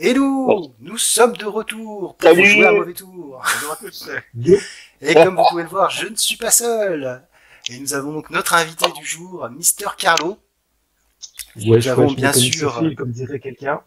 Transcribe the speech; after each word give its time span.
Hello, 0.00 0.74
nous 0.78 0.96
sommes 0.96 1.36
de 1.36 1.44
retour 1.44 2.16
pour 2.16 2.28
Salut. 2.28 2.46
jouer 2.46 2.66
à 2.66 2.72
mauvais 2.72 2.94
tour. 2.94 3.42
Bonjour 3.42 3.72
à 3.72 3.76
tous. 3.76 4.08
Et 5.00 5.14
comme 5.14 5.36
vous 5.36 5.42
pouvez 5.50 5.64
le 5.64 5.68
voir, 5.68 5.90
je 5.90 6.06
ne 6.06 6.14
suis 6.14 6.36
pas 6.36 6.52
seul. 6.52 7.26
Et 7.68 7.78
nous 7.80 7.94
avons 7.94 8.12
donc 8.12 8.30
notre 8.30 8.54
invité 8.54 8.86
du 8.92 9.04
jour, 9.04 9.48
Mister 9.50 9.86
Carlo. 9.98 10.38
Ouais, 11.56 11.64
Nous 11.76 11.80
je 11.80 11.90
avons 11.90 12.12
bien 12.12 12.32
sûr- 12.32 12.80
comme 12.96 13.10
dirait 13.10 13.40
quelqu'un. 13.40 13.82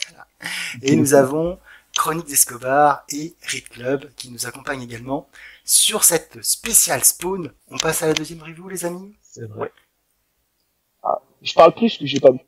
Et 0.82 0.96
nous 0.96 1.12
avons 1.14 1.58
Chronique 1.94 2.26
d'Escobar 2.26 3.04
et 3.10 3.34
Rip 3.42 3.68
Club 3.70 4.10
qui 4.16 4.30
nous 4.30 4.46
accompagnent 4.46 4.82
également 4.82 5.28
sur 5.64 6.04
cette 6.04 6.42
spéciale 6.42 7.04
spawn. 7.04 7.52
On 7.70 7.78
passe 7.78 8.02
à 8.02 8.06
la 8.06 8.12
deuxième 8.14 8.42
review, 8.42 8.68
les 8.68 8.84
amis. 8.84 9.14
C'est 9.22 9.46
vrai. 9.48 9.72
Je 11.42 11.54
parle 11.54 11.74
plus 11.74 11.96
que 11.98 12.06
j'ai 12.06 12.20
pas 12.20 12.30
vu. 12.32 12.38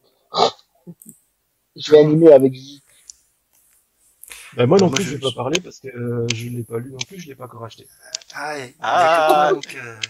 Je 1.78 1.92
vais 1.92 1.98
animer 2.00 2.32
avec 2.32 2.52
J. 2.54 2.82
Bah, 4.54 4.66
moi 4.66 4.78
non 4.78 4.86
Moi, 4.88 4.96
plus, 4.96 5.04
je- 5.04 5.10
je 5.10 5.14
vais 5.16 5.20
pas 5.20 5.32
parler 5.32 5.60
parce 5.60 5.78
que 5.80 5.88
euh, 5.88 6.26
je 6.34 6.48
l'ai 6.48 6.62
pas 6.64 6.78
lu 6.78 6.90
non 6.90 6.98
plus, 6.98 7.20
je 7.20 7.28
l'ai 7.28 7.34
pas 7.34 7.44
encore 7.44 7.64
acheté. 7.64 7.86
Ah, 8.34 8.58
et 8.58 8.74
Ah. 8.80 9.50
donc, 9.52 9.76
euh, 9.76 10.00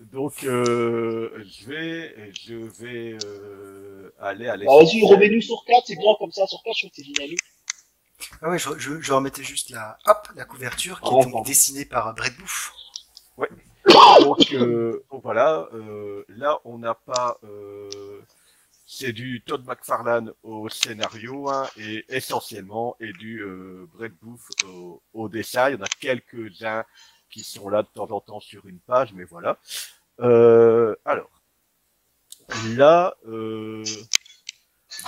Donc 0.00 0.44
euh, 0.44 1.44
je 1.44 1.66
vais, 1.68 2.32
je 2.32 2.54
vais 2.54 3.16
euh, 3.24 4.12
aller 4.20 4.48
à 4.48 4.56
Bah, 4.56 4.64
Vas-y, 4.66 4.84
l'essentiel. 5.00 5.04
remets-nous 5.04 5.42
sur 5.42 5.62
4, 5.66 5.84
c'est 5.86 5.96
bien 5.96 6.14
comme 6.18 6.32
ça, 6.32 6.46
sur 6.46 6.62
4, 6.64 6.74
je 6.76 6.80
trouve 6.86 6.90
que 6.90 6.96
c'est 6.96 7.02
dynamique. 7.02 7.38
ah 8.42 8.50
ouais, 8.50 8.58
je, 8.58 8.70
je, 8.78 9.00
je 9.00 9.12
remettais 9.12 9.42
juste 9.44 9.70
la, 9.70 9.98
hop, 10.06 10.28
la 10.34 10.44
couverture 10.44 11.00
qui 11.00 11.12
Ouais, 11.14 11.20
est 11.22 11.30
donc 11.30 11.46
dessinée 11.46 11.84
par 11.84 12.14
Brett 12.14 12.36
Bouffe. 12.38 12.72
Donc, 14.20 14.52
euh, 14.52 15.04
donc 15.10 15.22
voilà, 15.22 15.68
euh, 15.72 16.24
là 16.28 16.58
on 16.64 16.78
n'a 16.78 16.94
pas, 16.94 17.38
euh, 17.44 17.88
c'est 18.90 19.12
du 19.12 19.42
Todd 19.42 19.66
McFarlane 19.66 20.32
au 20.42 20.70
scénario 20.70 21.50
hein, 21.50 21.68
et 21.76 22.06
essentiellement 22.08 22.96
et 23.00 23.12
du 23.12 23.42
euh, 23.42 23.86
Brett 23.92 24.14
Booth 24.14 24.40
au, 24.64 25.02
au 25.12 25.28
dessin. 25.28 25.68
Il 25.68 25.74
y 25.74 25.78
en 25.78 25.82
a 25.82 25.88
quelques-uns 26.00 26.84
qui 27.28 27.44
sont 27.44 27.68
là 27.68 27.82
de 27.82 27.88
temps 27.88 28.10
en 28.10 28.20
temps 28.22 28.40
sur 28.40 28.66
une 28.66 28.78
page, 28.80 29.12
mais 29.12 29.24
voilà. 29.24 29.58
Euh, 30.20 30.96
alors 31.04 31.42
là, 32.76 33.14
euh, 33.26 33.84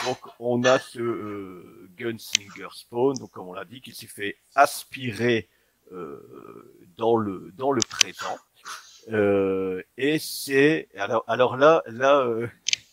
donc 0.05 0.19
on 0.39 0.63
a 0.65 0.79
ce 0.79 1.01
euh, 1.01 1.89
Gunslinger 1.97 2.69
Spawn, 2.75 3.17
donc 3.17 3.31
comme 3.31 3.49
on 3.49 3.55
l'a 3.55 3.65
dit, 3.65 3.81
qui 3.81 3.95
s'est 3.95 4.07
fait 4.07 4.37
aspirer 4.57 5.49
euh, 5.93 6.85
dans 6.99 7.17
le 7.17 7.51
dans 7.57 7.73
le 7.73 7.81
présent. 7.81 8.37
Euh, 9.09 9.83
et 9.97 10.19
c'est 10.19 10.91
alors 10.97 11.25
alors 11.27 11.57
là 11.57 11.83
là 11.87 12.21
euh, 12.21 12.47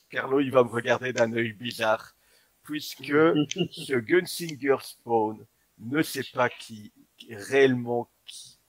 Carlo 0.09 0.39
il 0.39 0.51
va 0.51 0.63
me 0.63 0.69
regarder 0.69 1.13
d'un 1.13 1.31
œil 1.33 1.53
bizarre 1.53 2.15
puisque 2.63 3.05
ce 3.71 3.95
Gunslinger 3.95 4.77
Spawn 4.81 5.45
ne 5.79 6.01
sait 6.01 6.23
pas 6.33 6.49
qui, 6.49 6.91
qui- 7.17 7.33
réellement 7.35 8.09
qui, 8.25 8.59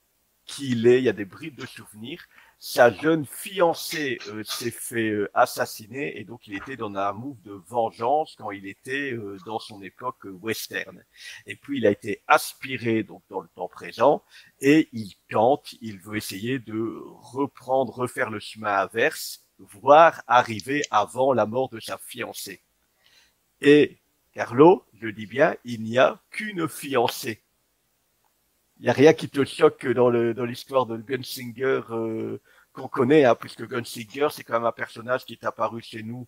qui 0.45 0.71
il 0.71 0.87
est. 0.87 0.99
Il 0.99 1.05
y 1.05 1.09
a 1.09 1.13
des 1.13 1.25
bribes 1.25 1.55
de 1.59 1.65
souvenirs. 1.65 2.23
Sa 2.61 2.91
jeune 2.91 3.25
fiancée 3.25 4.19
euh, 4.27 4.43
s'est 4.43 4.71
fait 4.71 5.09
euh, 5.09 5.29
assassiner 5.33 6.19
et 6.19 6.25
donc 6.25 6.45
il 6.47 6.55
était 6.55 6.75
dans 6.77 6.93
un 6.93 7.13
move 7.13 7.41
de 7.43 7.53
vengeance 7.53 8.35
quand 8.37 8.51
il 8.51 8.67
était 8.67 9.13
euh, 9.13 9.37
dans 9.45 9.59
son 9.59 9.81
époque 9.81 10.25
euh, 10.25 10.31
western. 10.31 11.03
Et 11.45 11.55
puis 11.55 11.77
il 11.79 11.87
a 11.87 11.91
été 11.91 12.21
aspiré 12.27 13.03
donc 13.03 13.23
dans 13.29 13.39
le 13.41 13.47
temps 13.55 13.69
présent 13.69 14.23
et 14.59 14.89
il 14.91 15.13
tente, 15.29 15.73
il 15.81 15.99
veut 15.99 16.17
essayer 16.17 16.59
de 16.59 17.01
reprendre, 17.21 17.93
refaire 17.93 18.29
le 18.29 18.39
chemin 18.39 18.73
inverse, 18.81 19.45
voire 19.59 20.23
arriver 20.27 20.83
avant 20.91 21.33
la 21.33 21.45
mort 21.45 21.69
de 21.69 21.79
sa 21.79 21.97
fiancée. 21.97 22.61
Et 23.61 23.97
Carlo, 24.33 24.85
je 25.01 25.07
dis 25.07 25.25
bien, 25.25 25.55
il 25.63 25.83
n'y 25.83 25.97
a 25.97 26.21
qu'une 26.31 26.67
fiancée. 26.67 27.41
Il 28.79 28.83
n'y 28.83 28.89
a 28.89 28.93
rien 28.93 29.13
qui 29.13 29.29
te 29.29 29.45
choque 29.45 29.85
dans 29.87 30.09
l'histoire 30.09 30.85
de 30.87 30.97
Gunslinger 30.97 31.81
euh, 31.91 32.41
qu'on 32.73 32.87
connaît, 32.87 33.23
hein, 33.25 33.35
puisque 33.35 33.67
Gunslinger 33.67 34.29
c'est 34.31 34.43
quand 34.43 34.53
même 34.53 34.65
un 34.65 34.71
personnage 34.71 35.25
qui 35.25 35.33
est 35.33 35.43
apparu 35.45 35.81
chez 35.81 36.01
nous 36.01 36.27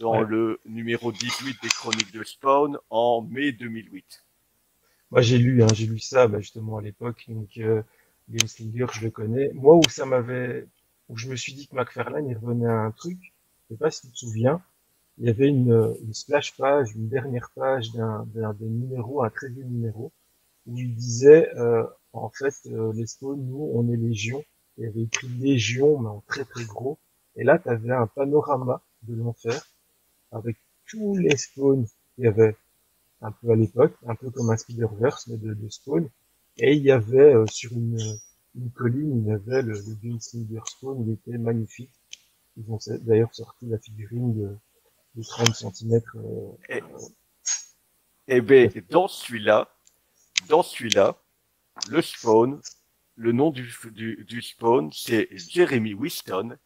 dans 0.00 0.20
Ouais. 0.20 0.24
le 0.24 0.60
numéro 0.66 1.12
18 1.12 1.62
des 1.62 1.70
Chroniques 1.70 2.12
de 2.12 2.24
Spawn 2.24 2.78
en 2.90 3.22
mai 3.22 3.52
2008. 3.52 4.24
Moi 5.10 5.20
j'ai 5.20 5.38
lu, 5.38 5.62
hein, 5.62 5.68
j'ai 5.74 5.86
lu 5.86 5.98
ça 6.00 6.26
bah, 6.26 6.40
justement 6.40 6.78
à 6.78 6.82
l'époque, 6.82 7.24
donc 7.28 7.56
euh, 7.58 7.82
Gunslinger 8.28 8.86
je 8.92 9.02
le 9.04 9.10
connais. 9.10 9.50
Moi 9.52 9.76
où 9.76 9.82
ça 9.88 10.06
m'avait, 10.06 10.66
où 11.08 11.16
je 11.16 11.28
me 11.28 11.36
suis 11.36 11.54
dit 11.54 11.66
que 11.68 11.76
McFarlane 11.76 12.28
il 12.28 12.36
revenait 12.36 12.66
à 12.66 12.80
un 12.80 12.90
truc, 12.90 13.32
je 13.68 13.74
sais 13.74 13.78
pas 13.78 13.90
si 13.90 14.02
tu 14.02 14.12
te 14.12 14.18
souviens, 14.18 14.62
il 15.18 15.26
y 15.26 15.30
avait 15.30 15.48
une, 15.48 15.96
une 16.02 16.14
splash 16.14 16.56
page, 16.56 16.94
une 16.94 17.08
dernière 17.08 17.50
page 17.54 17.92
d'un 17.92 18.24
d'un 18.34 18.54
des 18.54 18.66
numéros, 18.66 19.22
un 19.22 19.30
très 19.30 19.48
vieux 19.48 19.64
numéro, 19.64 20.12
où 20.66 20.78
il 20.78 20.94
disait 20.94 21.54
euh, 21.56 21.84
en 22.12 22.30
fait 22.30 22.54
euh, 22.66 22.92
les 22.94 23.06
spawns, 23.06 23.40
nous 23.40 23.70
on 23.74 23.88
est 23.92 23.96
légion, 23.96 24.44
il 24.78 24.86
avait 24.86 25.02
écrit 25.02 25.28
légion 25.28 25.98
mais 26.00 26.08
en 26.08 26.22
très 26.26 26.44
très 26.44 26.64
gros, 26.64 26.98
et 27.36 27.44
là 27.44 27.58
tu 27.58 27.68
avais 27.68 27.92
un 27.92 28.06
panorama 28.06 28.80
de 29.02 29.14
l'enfer 29.14 29.60
avec 30.32 30.56
tous 30.86 31.16
les 31.16 31.36
spawns 31.36 31.86
qu'il 32.14 32.24
y 32.24 32.28
avait 32.28 32.56
un 33.22 33.32
peu 33.32 33.50
à 33.50 33.56
l'époque, 33.56 33.94
un 34.06 34.14
peu 34.14 34.30
comme 34.30 34.50
un 34.50 34.56
Spider-Verse 34.56 35.28
mais 35.28 35.36
de, 35.36 35.54
de 35.54 35.68
Spawn. 35.68 36.08
Et 36.58 36.74
il 36.74 36.82
y 36.82 36.90
avait 36.90 37.34
euh, 37.34 37.46
sur 37.46 37.72
une, 37.72 37.98
une 38.54 38.70
colline, 38.70 39.24
il 39.24 39.28
y 39.28 39.32
avait 39.32 39.62
le, 39.62 39.72
le 39.72 39.94
Gunslinger 40.02 40.60
Spawn, 40.66 41.04
il 41.06 41.12
était 41.14 41.38
magnifique. 41.38 41.90
Ils 42.56 42.70
ont 42.70 42.78
d'ailleurs 43.02 43.34
sorti 43.34 43.66
la 43.66 43.78
figurine 43.78 44.34
de, 44.34 44.56
de 45.14 45.22
30 45.22 45.54
cm. 45.54 46.00
Et, 46.68 46.82
eh 48.28 48.40
ben, 48.40 48.70
dans 48.90 49.08
celui-là, 49.08 49.74
dans 50.48 50.62
celui-là, 50.62 51.16
le 51.90 52.02
spawn, 52.02 52.60
le 53.16 53.32
nom 53.32 53.50
du, 53.50 53.72
du, 53.92 54.24
du 54.24 54.42
spawn, 54.42 54.90
c'est 54.92 55.28
Jeremy 55.32 55.94
Winston. 55.94 56.56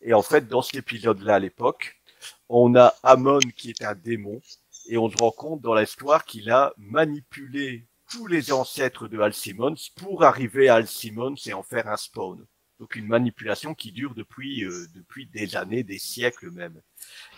Et 0.00 0.14
en 0.14 0.22
fait, 0.22 0.46
dans 0.46 0.62
cet 0.62 0.76
épisode-là, 0.76 1.36
à 1.36 1.38
l'époque, 1.38 2.00
on 2.48 2.74
a 2.76 2.94
Amon 3.02 3.38
qui 3.56 3.70
est 3.70 3.82
un 3.82 3.94
démon. 3.94 4.40
Et 4.88 4.98
on 4.98 5.08
se 5.08 5.16
rend 5.16 5.30
compte 5.30 5.60
dans 5.60 5.74
l'histoire 5.74 6.24
qu'il 6.24 6.50
a 6.50 6.74
manipulé 6.76 7.86
tous 8.12 8.26
les 8.26 8.52
ancêtres 8.52 9.08
de 9.08 9.18
Al 9.20 9.32
Simmons 9.32 9.74
pour 9.96 10.22
arriver 10.22 10.68
à 10.68 10.74
Al 10.76 10.86
Simmons 10.86 11.34
et 11.46 11.54
en 11.54 11.62
faire 11.62 11.88
un 11.88 11.96
spawn. 11.96 12.46
Donc 12.78 12.94
une 12.94 13.06
manipulation 13.06 13.74
qui 13.74 13.90
dure 13.90 14.14
depuis, 14.14 14.64
euh, 14.64 14.86
depuis 14.94 15.26
des 15.26 15.56
années, 15.56 15.82
des 15.82 15.98
siècles 15.98 16.50
même. 16.50 16.80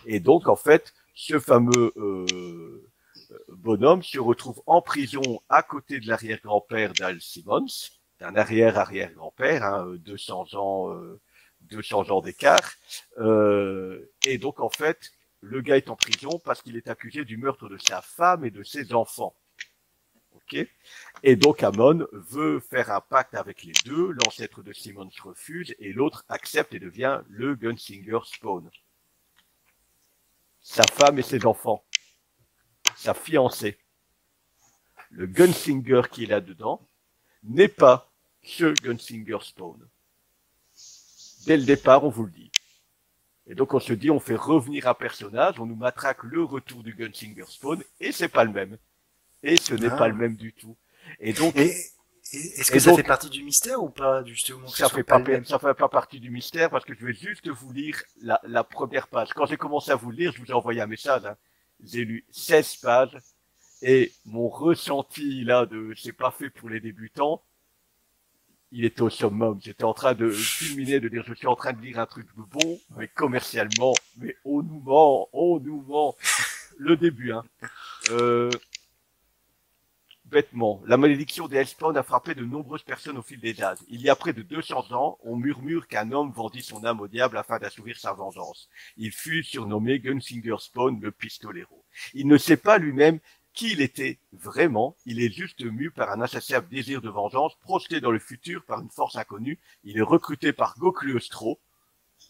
Et 0.05 0.19
donc, 0.19 0.47
en 0.47 0.55
fait, 0.55 0.93
ce 1.13 1.39
fameux 1.39 1.93
euh, 1.95 2.91
bonhomme 3.49 4.03
se 4.03 4.19
retrouve 4.19 4.61
en 4.65 4.81
prison 4.81 5.41
à 5.47 5.63
côté 5.63 5.99
de 5.99 6.07
l'arrière-grand-père 6.07 6.93
d'Al 6.93 7.21
Simmons, 7.21 7.67
d'un 8.19 8.35
arrière-arrière-grand-père, 8.35 9.63
hein, 9.63 9.95
200 9.97 10.55
ans, 10.55 10.93
euh, 10.93 11.21
200 11.61 12.11
ans 12.11 12.21
d'écart. 12.21 12.73
Euh, 13.17 14.11
et 14.25 14.37
donc, 14.37 14.59
en 14.59 14.69
fait, 14.69 15.11
le 15.41 15.61
gars 15.61 15.77
est 15.77 15.89
en 15.89 15.95
prison 15.95 16.39
parce 16.43 16.61
qu'il 16.61 16.75
est 16.75 16.89
accusé 16.89 17.23
du 17.23 17.37
meurtre 17.37 17.69
de 17.69 17.77
sa 17.77 18.01
femme 18.01 18.43
et 18.43 18.51
de 18.51 18.63
ses 18.63 18.93
enfants. 18.93 19.35
Et 21.23 21.35
donc, 21.35 21.63
Amon 21.63 22.07
veut 22.11 22.59
faire 22.59 22.91
un 22.91 23.01
pacte 23.01 23.35
avec 23.35 23.63
les 23.63 23.73
deux. 23.85 24.11
L'ancêtre 24.11 24.63
de 24.63 24.73
Simmons 24.73 25.09
refuse 25.23 25.75
et 25.79 25.93
l'autre 25.93 26.25
accepte 26.29 26.73
et 26.73 26.79
devient 26.79 27.21
le 27.29 27.55
Gunslinger 27.55 28.19
Spawn 28.25 28.69
sa 30.65 30.83
femme 30.91 31.19
et 31.19 31.21
ses 31.21 31.45
enfants, 31.45 31.85
sa 32.95 33.13
fiancée. 33.13 33.77
Le 35.11 35.27
Gunslinger 35.27 36.01
qui 36.11 36.23
est 36.23 36.27
là-dedans 36.27 36.81
n'est 37.43 37.67
pas 37.67 38.11
ce 38.41 38.73
Gunslinger 38.81 39.37
Spawn. 39.41 39.87
Dès 41.45 41.57
le 41.57 41.65
départ, 41.65 42.03
on 42.03 42.09
vous 42.09 42.25
le 42.25 42.31
dit. 42.31 42.51
Et 43.45 43.53
donc 43.53 43.75
on 43.75 43.79
se 43.79 43.93
dit, 43.93 44.09
on 44.09 44.19
fait 44.19 44.35
revenir 44.35 44.87
un 44.87 44.95
personnage, 44.95 45.59
on 45.59 45.67
nous 45.67 45.75
matraque 45.75 46.23
le 46.23 46.43
retour 46.43 46.81
du 46.81 46.95
Gunslinger 46.95 47.45
Spawn, 47.47 47.83
et 47.99 48.11
c'est 48.11 48.27
pas 48.27 48.43
le 48.43 48.51
même. 48.51 48.79
Et 49.45 49.57
ce 49.57 49.73
n'est 49.75 49.87
Ah. 49.91 49.95
pas 49.97 50.07
le 50.07 50.15
même 50.15 50.35
du 50.35 50.53
tout. 50.53 50.75
Et 51.19 51.33
donc, 51.33 51.55
Et, 51.55 51.69
est-ce 52.33 52.71
que 52.71 52.77
Et 52.77 52.79
ça 52.79 52.89
donc- 52.89 52.97
fait 52.99 53.03
partie 53.07 53.29
du 53.29 53.43
mystère 53.43 53.81
ou 53.83 53.89
pas, 53.89 54.23
justement 54.25 54.67
ça 54.67 54.89
fait 54.89 55.03
pas, 55.03 55.23
ça 55.45 55.59
fait 55.59 55.73
pas 55.75 55.87
partie 55.89 56.19
du 56.19 56.31
mystère 56.31 56.69
parce 56.71 56.83
que 56.83 56.93
je 56.95 57.05
vais 57.05 57.13
juste 57.13 57.47
vous 57.47 57.71
lire 57.71 58.01
la, 58.21 58.41
la 58.43 58.63
première 58.63 59.07
page. 59.07 59.29
Quand 59.33 59.45
j'ai 59.45 59.57
commencé 59.57 59.91
à 59.91 59.95
vous 59.95 60.09
le 60.11 60.17
lire, 60.17 60.31
je 60.33 60.39
vous 60.41 60.47
ai 60.47 60.53
envoyé 60.53 60.81
un 60.81 60.87
message. 60.87 61.23
hein. 61.25 61.37
J'ai 61.83 62.03
lu 62.03 62.25
16 62.31 62.77
pages 62.77 63.17
et 63.81 64.11
mon 64.25 64.49
ressenti 64.49 65.43
là 65.43 65.65
de 65.67 65.93
c'est 65.95 66.13
pas 66.13 66.31
fait 66.31 66.49
pour 66.49 66.69
les 66.69 66.79
débutants, 66.79 67.43
il 68.71 68.83
était 68.85 69.01
au 69.03 69.09
summum. 69.11 69.59
J'étais 69.63 69.83
en 69.83 69.93
train 69.93 70.15
de 70.15 70.29
culminer, 70.57 70.99
de 70.99 71.07
dire 71.09 71.23
je 71.27 71.33
suis 71.35 71.47
en 71.47 71.55
train 71.55 71.73
de 71.73 71.81
lire 71.81 71.99
un 71.99 72.05
truc 72.07 72.27
bon, 72.35 72.79
mais 72.97 73.07
commercialement, 73.07 73.93
mais 74.17 74.35
on 74.43 74.63
nous 74.63 74.79
ment, 74.81 75.29
on 75.31 75.59
nous 75.59 75.81
ment. 75.83 76.15
Le 76.77 76.97
début, 76.97 77.31
hein. 77.31 77.43
Euh, 78.09 78.49
La 80.85 80.97
malédiction 80.97 81.47
des 81.47 81.57
Hellspawn 81.57 81.95
a 81.95 82.03
frappé 82.03 82.35
de 82.35 82.43
nombreuses 82.43 82.83
personnes 82.83 83.17
au 83.17 83.21
fil 83.21 83.39
des 83.39 83.61
âges. 83.61 83.77
Il 83.87 84.01
y 84.01 84.09
a 84.09 84.15
près 84.15 84.33
de 84.33 84.41
200 84.41 84.91
ans, 84.91 85.17
on 85.23 85.37
murmure 85.37 85.87
qu'un 85.87 86.11
homme 86.11 86.31
vendit 86.31 86.61
son 86.61 86.83
âme 86.83 86.99
au 86.99 87.07
diable 87.07 87.37
afin 87.37 87.57
d'assouvir 87.57 87.97
sa 87.97 88.11
vengeance. 88.11 88.69
Il 88.97 89.11
fut 89.11 89.43
surnommé 89.43 89.99
Gunslinger 89.99 90.57
Spawn 90.59 90.99
le 90.99 91.11
pistolero. 91.11 91.85
Il 92.13 92.27
ne 92.27 92.37
sait 92.37 92.57
pas 92.57 92.77
lui-même 92.77 93.19
qui 93.53 93.71
il 93.71 93.81
était 93.81 94.19
vraiment. 94.33 94.97
Il 95.05 95.21
est 95.21 95.31
juste 95.31 95.63
mu 95.63 95.89
par 95.89 96.11
un 96.11 96.21
insatiable 96.21 96.67
désir 96.67 97.01
de 97.01 97.09
vengeance, 97.09 97.55
projeté 97.61 98.01
dans 98.01 98.11
le 98.11 98.19
futur 98.19 98.65
par 98.65 98.81
une 98.81 98.89
force 98.89 99.15
inconnue. 99.15 99.59
Il 99.85 99.97
est 99.97 100.01
recruté 100.01 100.51
par 100.51 100.77
Goku 100.77 101.15
Ostro, 101.15 101.59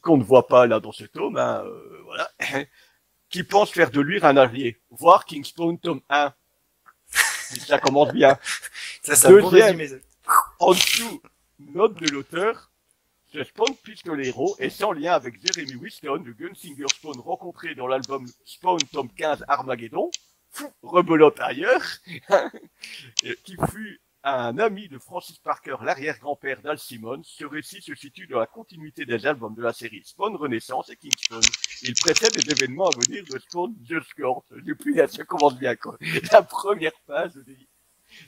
qu'on 0.02 0.18
ne 0.18 0.24
voit 0.24 0.48
pas 0.48 0.68
là 0.68 0.80
dans 0.80 0.92
ce 0.92 1.06
tome, 1.06 1.38
hein, 1.38 1.64
euh, 1.66 2.02
voilà, 2.04 2.30
qui 3.30 3.44
pense 3.44 3.72
faire 3.72 3.90
de 3.90 4.00
lui 4.00 4.20
un 4.24 4.38
allié. 4.38 4.80
Voir 4.92 5.26
Kingspawn 5.26 5.80
tome 5.80 6.02
1. 6.10 6.34
Ça 7.68 7.80
commence 7.80 8.14
bien. 8.14 8.38
Ça, 9.02 9.30
bon 9.30 9.50
Deuxième. 9.50 10.00
En 10.60 10.72
dessous, 10.72 11.22
note 11.60 11.96
de 12.02 12.10
l'auteur, 12.10 12.72
ce 13.32 13.44
Spawn 13.44 13.76
Pistolero 13.84 14.56
est 14.60 14.70
sans 14.70 14.92
lien 14.92 15.14
avec 15.14 15.36
Jeremy 15.46 15.76
Winston, 15.76 16.24
le 16.26 16.34
Gunsinger 16.34 16.88
Spawn 16.90 17.20
rencontré 17.20 17.76
dans 17.76 17.88
l'album 17.88 18.26
Spawn 18.46 18.80
tome 18.92 19.10
15 19.10 19.44
Armageddon, 19.48 20.10
fou, 20.52 20.72
rebelote 20.82 21.40
ailleurs, 21.40 21.84
qui 23.44 23.58
fut 23.72 24.00
un 24.26 24.58
ami 24.58 24.90
de 24.90 24.98
Francis 24.98 25.38
Parker, 25.38 25.78
l'arrière-grand-père 25.84 26.62
d'Al 26.62 26.80
Simmons. 26.80 27.22
Ce 27.24 27.46
récit 27.46 27.82
se 27.82 27.94
situe 27.94 28.26
dans 28.26 28.40
la 28.40 28.48
continuité 28.48 29.06
des 29.06 29.26
albums 29.28 29.54
de 29.54 29.62
la 29.62 29.72
série 29.72 30.02
Spawn 30.04 30.36
Renaissance 30.36 30.90
et 30.90 30.96
King 30.96 31.12
Spawn. 31.16 31.44
Il 31.84 31.94
précède 31.94 32.36
les 32.36 32.52
événements 32.52 32.90
à 32.90 32.98
venir 33.06 33.24
de 33.24 33.38
Spawn 33.38 33.76
Just 33.88 34.14
Court. 34.16 34.44
Depuis 34.64 34.96
là, 34.96 35.08
ça 35.08 35.24
commence 35.26 35.58
bien, 35.58 35.76
quoi. 35.76 35.98
La 36.32 36.42
première 36.42 37.00
page, 37.06 37.32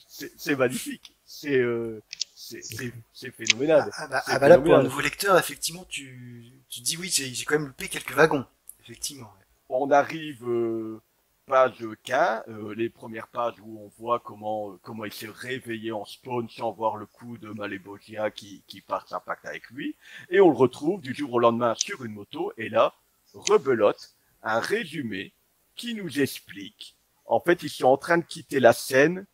c'est 0.07 0.31
c'est 0.37 0.55
magnifique. 0.55 1.15
C'est, 1.25 1.57
euh, 1.57 2.01
c'est, 2.35 3.31
phénoménal. 3.31 3.89
Ah 3.93 4.07
bah, 4.07 4.21
C'est 4.25 4.33
ah 4.33 4.39
bah 4.39 4.49
là, 4.49 4.59
pour 4.59 4.75
un 4.75 4.83
nouveau 4.83 5.01
lecteur, 5.01 5.37
effectivement, 5.37 5.85
tu, 5.89 6.51
tu 6.69 6.81
dis 6.81 6.97
oui, 6.97 7.09
j'ai 7.09 7.45
quand 7.45 7.55
même 7.55 7.67
loupé 7.67 7.87
quelques 7.87 8.11
wagons. 8.13 8.45
Effectivement. 8.83 9.33
on 9.69 9.91
arrive 9.91 10.47
euh, 10.47 11.01
page 11.47 11.85
15, 12.03 12.43
euh, 12.49 12.75
les 12.75 12.89
premières 12.89 13.27
pages 13.27 13.55
où 13.61 13.79
on 13.79 13.91
voit 13.97 14.19
comment 14.19 14.71
euh, 14.71 14.79
comment 14.83 15.05
il 15.05 15.13
s'est 15.13 15.29
réveillé 15.33 15.93
en 15.93 16.03
spawn 16.03 16.47
sans 16.49 16.71
voir 16.73 16.97
le 16.97 17.05
coup 17.05 17.37
de 17.37 17.49
Malébogia 17.49 18.29
qui 18.31 18.63
qui 18.67 18.81
part 18.81 19.07
s'impacte 19.07 19.45
avec 19.45 19.69
lui 19.69 19.95
et 20.29 20.41
on 20.41 20.49
le 20.49 20.57
retrouve 20.57 20.99
du 20.99 21.15
jour 21.15 21.33
au 21.33 21.39
lendemain 21.39 21.73
sur 21.77 22.03
une 22.03 22.13
moto 22.13 22.51
et 22.57 22.67
là 22.67 22.93
rebelote 23.33 24.13
un 24.43 24.59
résumé 24.59 25.31
qui 25.75 25.95
nous 25.95 26.19
explique 26.19 26.97
en 27.25 27.39
fait 27.39 27.63
ils 27.63 27.69
sont 27.69 27.87
en 27.87 27.97
train 27.97 28.17
de 28.17 28.25
quitter 28.25 28.59
la 28.59 28.73
scène 28.73 29.25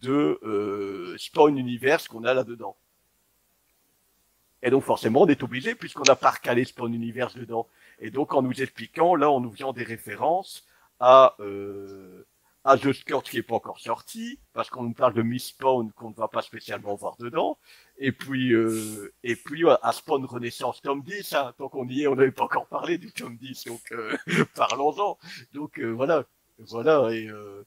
de 0.00 0.40
euh, 0.42 1.14
Spawn 1.18 1.58
Universe 1.58 2.08
qu'on 2.08 2.24
a 2.24 2.32
là-dedans. 2.32 2.74
Et 4.62 4.70
donc 4.70 4.82
forcément 4.84 5.22
on 5.22 5.26
est 5.26 5.42
obligé 5.42 5.74
puisqu'on 5.74 6.04
n'a 6.04 6.16
pas 6.16 6.30
recalé 6.30 6.64
Spawn 6.64 6.94
Universe 6.94 7.34
dedans. 7.34 7.66
Et 7.98 8.10
donc 8.10 8.32
en 8.32 8.40
nous 8.40 8.62
expliquant, 8.62 9.14
là 9.14 9.30
en 9.30 9.40
nous 9.40 9.52
faisant 9.52 9.74
des 9.74 9.84
références 9.84 10.66
à 11.00 11.34
euh, 11.40 12.26
à 12.64 12.76
Just 12.76 13.08
Cause 13.08 13.22
qui 13.24 13.38
est 13.38 13.42
pas 13.42 13.54
encore 13.56 13.80
sorti, 13.80 14.38
parce 14.52 14.68
qu'on 14.70 14.82
nous 14.84 14.92
parle 14.94 15.14
de 15.14 15.22
Miss 15.22 15.46
Spawn 15.48 15.92
qu'on 15.92 16.10
ne 16.10 16.14
va 16.14 16.28
pas 16.28 16.42
spécialement 16.42 16.94
voir 16.94 17.16
dedans, 17.16 17.58
et 17.98 18.12
puis 18.12 18.52
euh, 18.52 19.12
et 19.22 19.34
puis 19.36 19.64
à 19.68 19.92
Spawn 19.92 20.24
Renaissance 20.26 20.82
tome 20.82 21.02
10, 21.02 21.32
hein, 21.32 21.54
tant 21.58 21.68
qu'on 21.70 21.88
y 21.88 22.02
est, 22.02 22.06
on 22.06 22.16
n'avait 22.16 22.32
pas 22.32 22.44
encore 22.44 22.66
parlé 22.68 22.98
du 22.98 23.12
tome 23.12 23.36
10, 23.38 23.64
donc 23.64 23.80
euh, 23.92 24.16
parlons-en. 24.56 25.18
Donc 25.54 25.78
euh, 25.80 25.90
voilà, 25.90 26.24
voilà, 26.58 27.10
et, 27.14 27.26
euh, 27.28 27.64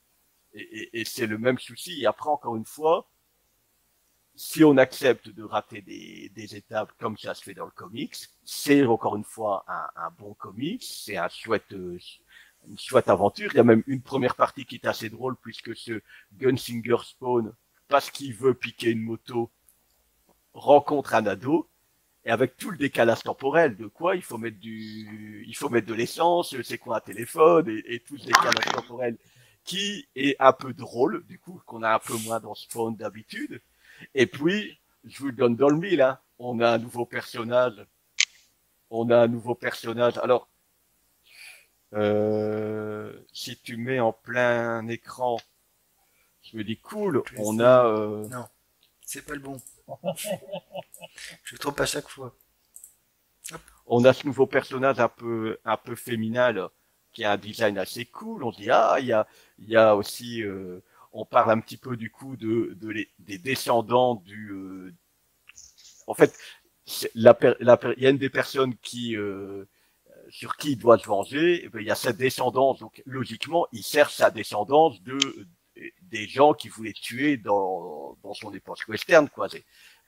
et, 0.53 0.61
et- 0.63 1.01
et 1.01 1.05
c'est 1.05 1.27
le 1.27 1.37
même 1.39 1.59
souci. 1.59 2.05
Après 2.07 2.29
encore 2.29 2.55
une 2.57 2.65
fois, 2.65 3.07
si 4.35 4.63
on 4.63 4.77
accepte 4.77 5.29
de 5.29 5.43
rater 5.43 5.81
des, 5.81 6.29
des 6.29 6.55
étapes 6.55 6.91
comme 6.99 7.17
ça 7.17 7.33
se 7.35 7.43
fait 7.43 7.53
dans 7.53 7.65
le 7.65 7.71
comics, 7.71 8.15
c'est 8.43 8.83
encore 8.85 9.15
une 9.15 9.23
fois 9.23 9.63
un, 9.67 9.87
un 10.07 10.09
bon 10.17 10.33
comics, 10.33 10.83
c'est 10.83 11.17
un 11.17 11.29
chouette, 11.29 11.71
euh, 11.73 11.97
une 12.69 12.77
chouette 12.77 13.09
aventure. 13.09 13.51
Il 13.53 13.57
y 13.57 13.59
a 13.59 13.63
même 13.63 13.83
une 13.87 14.01
première 14.01 14.35
partie 14.35 14.65
qui 14.65 14.75
est 14.75 14.87
assez 14.87 15.09
drôle 15.09 15.35
puisque 15.41 15.75
ce 15.75 16.01
Gunsinger 16.33 16.97
Spawn, 17.03 17.53
parce 17.87 18.09
qu'il 18.11 18.33
veut 18.33 18.53
piquer 18.53 18.91
une 18.91 19.01
moto, 19.01 19.51
rencontre 20.53 21.15
un 21.15 21.25
ado. 21.25 21.69
Et 22.25 22.31
avec 22.31 22.55
tout 22.55 22.71
le 22.71 22.77
décalage 22.77 23.23
temporel, 23.23 23.75
de 23.75 23.87
quoi 23.87 24.15
il 24.15 24.21
faut 24.21 24.37
mettre 24.37 24.57
du, 24.57 25.43
il 25.45 25.55
faut 25.57 25.67
mettre 25.67 25.87
de 25.87 25.93
l'essence, 25.93 26.55
c'est 26.61 26.77
quoi 26.77 26.97
un 26.97 27.01
téléphone 27.01 27.67
et, 27.67 27.95
et 27.95 27.99
tout 27.99 28.17
ce 28.17 28.25
décalage 28.25 28.71
temporel 28.73 29.17
qui 29.65 30.07
est 30.15 30.35
un 30.39 30.53
peu 30.53 30.73
drôle, 30.73 31.25
du 31.25 31.39
coup, 31.39 31.61
qu'on 31.65 31.83
a 31.83 31.93
un 31.93 31.99
peu 31.99 32.15
moins 32.19 32.39
dans 32.39 32.55
Spawn 32.55 32.95
d'habitude. 32.95 33.61
Et 34.13 34.25
puis, 34.25 34.79
je 35.05 35.19
vous 35.19 35.27
le 35.27 35.33
donne 35.33 35.55
dans 35.55 35.69
le 35.69 35.77
mille, 35.77 36.01
hein. 36.01 36.19
On 36.39 36.59
a 36.59 36.71
un 36.71 36.77
nouveau 36.77 37.05
personnage. 37.05 37.85
On 38.89 39.09
a 39.09 39.17
un 39.17 39.27
nouveau 39.27 39.55
personnage. 39.55 40.17
Alors, 40.17 40.49
euh, 41.93 43.13
si 43.33 43.57
tu 43.57 43.77
mets 43.77 43.99
en 43.99 44.13
plein 44.13 44.87
écran, 44.87 45.39
je 46.43 46.57
me 46.57 46.63
dis 46.63 46.77
cool, 46.77 47.23
on 47.37 47.59
a, 47.59 47.85
euh, 47.85 48.27
C'est 49.05 49.25
pas 49.25 49.33
le 49.33 49.39
bon. 49.39 49.57
Je 51.43 51.53
le 51.53 51.59
trompe 51.59 51.79
à 51.81 51.85
chaque 51.85 52.09
fois. 52.09 52.35
on 53.85 54.03
a 54.05 54.13
ce 54.13 54.25
nouveau 54.25 54.47
personnage 54.47 54.99
un 54.99 55.09
peu, 55.09 55.57
un 55.65 55.77
peu 55.77 55.95
féminin, 55.95 56.51
là, 56.51 56.71
qui 57.11 57.23
a 57.23 57.33
un 57.33 57.37
design 57.37 57.77
assez 57.77 58.05
cool. 58.05 58.43
On 58.43 58.51
se 58.51 58.57
dit, 58.61 58.69
ah, 58.71 58.97
il 58.99 59.05
y 59.07 59.13
a, 59.13 59.27
il 59.59 59.69
y 59.69 59.75
a 59.77 59.95
aussi, 59.95 60.41
euh, 60.43 60.81
on 61.11 61.25
parle 61.25 61.51
un 61.51 61.59
petit 61.59 61.77
peu 61.77 61.97
du 61.97 62.09
coup 62.11 62.35
de, 62.37 62.75
de 62.79 62.89
les, 62.89 63.09
des 63.19 63.37
descendants 63.37 64.15
du, 64.15 64.51
euh, 64.51 64.93
en 66.07 66.13
fait, 66.13 66.37
la, 67.15 67.37
la, 67.59 67.79
il 67.97 68.03
y 68.03 68.07
a 68.07 68.09
une 68.09 68.17
des 68.17 68.29
personnes 68.29 68.75
qui, 68.77 69.15
euh, 69.17 69.65
sur 70.33 70.57
qui 70.57 70.71
il 70.71 70.77
doit 70.77 70.97
se 70.97 71.05
venger, 71.05 71.61
eh 71.63 71.69
ben, 71.69 71.79
il 71.79 71.85
y 71.85 71.91
a 71.91 71.95
sa 71.95 72.11
descendance, 72.11 72.79
donc 72.79 73.03
logiquement, 73.05 73.67
il 73.71 73.83
cherche 73.83 74.15
sa 74.15 74.31
descendance 74.31 74.99
de 75.03 75.19
des 76.01 76.27
gens 76.27 76.53
qui 76.53 76.69
voulaient 76.69 76.93
tuer 76.93 77.37
dans, 77.37 78.17
dans 78.23 78.33
son 78.33 78.51
époque 78.51 78.79
western, 78.87 79.29
quoi, 79.29 79.47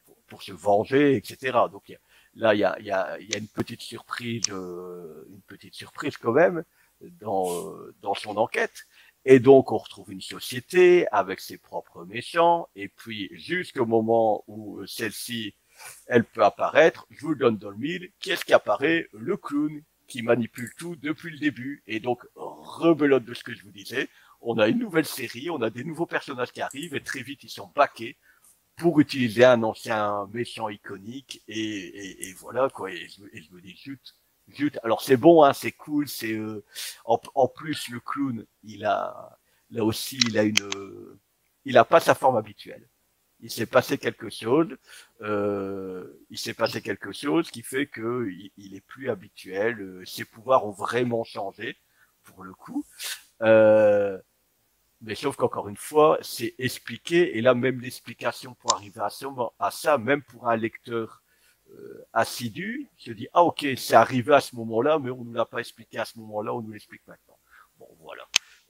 pour, 0.05 0.17
pour 0.27 0.41
se 0.41 0.51
venger, 0.51 1.15
etc. 1.15 1.67
Donc 1.71 1.95
là, 2.33 2.55
il 2.55 2.59
y 2.59 2.63
a, 2.63 2.75
il 2.79 2.85
y, 2.87 2.91
a, 2.91 3.19
il 3.19 3.29
y 3.31 3.35
a 3.35 3.37
une 3.37 3.47
petite 3.47 3.81
surprise, 3.81 4.41
euh, 4.49 5.27
une 5.29 5.41
petite 5.41 5.75
surprise 5.75 6.17
quand 6.17 6.31
même 6.31 6.63
dans, 7.01 7.47
euh, 7.51 7.95
dans 8.01 8.15
son 8.15 8.35
enquête. 8.37 8.87
Et 9.25 9.39
donc 9.39 9.71
on 9.71 9.77
retrouve 9.77 10.11
une 10.11 10.21
société 10.21 11.07
avec 11.11 11.39
ses 11.39 11.59
propres 11.59 12.03
méchants, 12.05 12.67
et 12.75 12.87
puis 12.87 13.29
jusqu'au 13.31 13.85
moment 13.85 14.43
où 14.47 14.79
euh, 14.79 14.87
celle-ci, 14.87 15.53
elle 16.07 16.23
peut 16.23 16.43
apparaître, 16.43 17.05
je 17.11 17.21
vous 17.21 17.33
le 17.33 17.35
donne 17.35 17.57
dans 17.57 17.69
le 17.69 17.77
mille, 17.77 18.11
qui 18.19 18.31
est-ce 18.31 18.45
qui 18.45 18.53
apparaît? 18.53 19.07
Le 19.13 19.37
clown 19.37 19.83
qui 20.07 20.21
manipule 20.21 20.71
tout 20.77 20.95
depuis 20.95 21.31
le 21.31 21.37
début. 21.39 21.83
Et 21.87 21.99
donc, 21.99 22.23
rebelote 22.35 23.25
de 23.25 23.33
ce 23.33 23.43
que 23.43 23.53
je 23.53 23.63
vous 23.63 23.71
disais, 23.71 24.09
on 24.41 24.57
a 24.59 24.67
une 24.67 24.79
nouvelle 24.79 25.05
série, 25.05 25.49
on 25.49 25.61
a 25.61 25.69
des 25.69 25.83
nouveaux 25.83 26.05
personnages 26.05 26.51
qui 26.51 26.61
arrivent, 26.61 26.95
et 26.95 27.01
très 27.03 27.21
vite 27.23 27.43
ils 27.43 27.49
sont 27.49 27.71
baqués 27.75 28.17
pour 28.75 28.99
utiliser 28.99 29.45
un 29.45 29.63
ancien 29.63 30.27
méchant 30.33 30.69
iconique, 30.69 31.41
et, 31.47 31.55
et, 31.59 32.29
et 32.29 32.33
voilà 32.33 32.69
quoi, 32.69 32.91
et 32.91 33.07
je, 33.07 33.21
me- 33.53 33.61
dis, 33.61 33.75
zut, 33.77 34.15
zut, 34.53 34.77
alors 34.83 35.01
c'est 35.01 35.17
bon, 35.17 35.43
hein, 35.43 35.53
c'est 35.53 35.71
cool, 35.71 36.07
c'est... 36.07 36.33
euh, 36.33 36.63
en, 37.05 37.19
en 37.35 37.47
plus, 37.47 37.89
le 37.89 37.99
clown, 37.99 38.45
il 38.63 38.85
a... 38.85 39.39
Là 39.71 39.83
aussi, 39.83 40.17
il 40.27 40.37
a 40.37 40.43
une... 40.43 40.61
euh, 40.61 41.19
il 41.65 41.77
a 41.77 41.85
pas 41.85 41.99
sa 41.99 42.13
forme 42.15 42.37
habituelle. 42.37 42.87
Il 43.45 43.51
s'est 43.51 43.67
passé 43.67 43.97
quelque 43.99 44.29
chose, 44.29 44.69
euh, 45.21 46.05
il 46.31 46.37
s'est 46.39 46.53
passé 46.55 46.81
quelque 46.81 47.11
chose 47.13 47.51
qui 47.51 47.61
fait 47.63 47.87
que 47.87 48.27
il, 48.57 48.75
est 48.75 48.81
plus 48.81 49.09
habituel. 49.09 49.79
euh, 49.81 50.05
Ses 50.05 50.25
pouvoirs 50.25 50.65
ont 50.65 50.71
vraiment 50.71 51.23
changé 51.23 51.77
pour 52.23 52.43
le 52.43 52.53
coup. 52.53 52.85
Euh, 53.43 54.19
mais 55.01 55.15
sauf 55.15 55.35
qu'encore 55.35 55.67
une 55.69 55.77
fois, 55.77 56.17
c'est 56.21 56.55
expliqué 56.57 57.37
et 57.37 57.41
là 57.41 57.53
même 57.53 57.79
l'explication 57.81 58.55
pour 58.55 58.73
arriver 58.73 59.01
à 59.01 59.09
ça, 59.09 59.27
à 59.59 59.71
ça, 59.71 59.97
même 59.97 60.23
pour 60.23 60.49
un 60.49 60.55
lecteur 60.55 61.21
euh, 61.71 62.05
assidu, 62.13 62.89
se 62.97 63.11
dit 63.11 63.27
ah 63.33 63.43
ok 63.43 63.65
c'est 63.77 63.95
arrivé 63.95 64.33
à 64.33 64.41
ce 64.41 64.55
moment-là, 64.55 64.99
mais 64.99 65.11
on 65.11 65.23
nous 65.25 65.33
l'a 65.33 65.45
pas 65.45 65.59
expliqué 65.59 65.99
à 65.99 66.05
ce 66.05 66.17
moment-là, 66.19 66.53
on 66.53 66.61
nous 66.61 66.71
l'explique 66.71 67.05
maintenant. 67.07 67.37
Bon 67.79 67.87
voilà. 67.99 68.23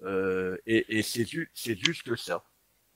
Euh, 0.03 0.57
et 0.65 0.97
et 0.99 1.03
c'est 1.03 1.25
ju- 1.25 1.51
c'est 1.53 1.77
juste 1.77 2.15
ça. 2.15 2.43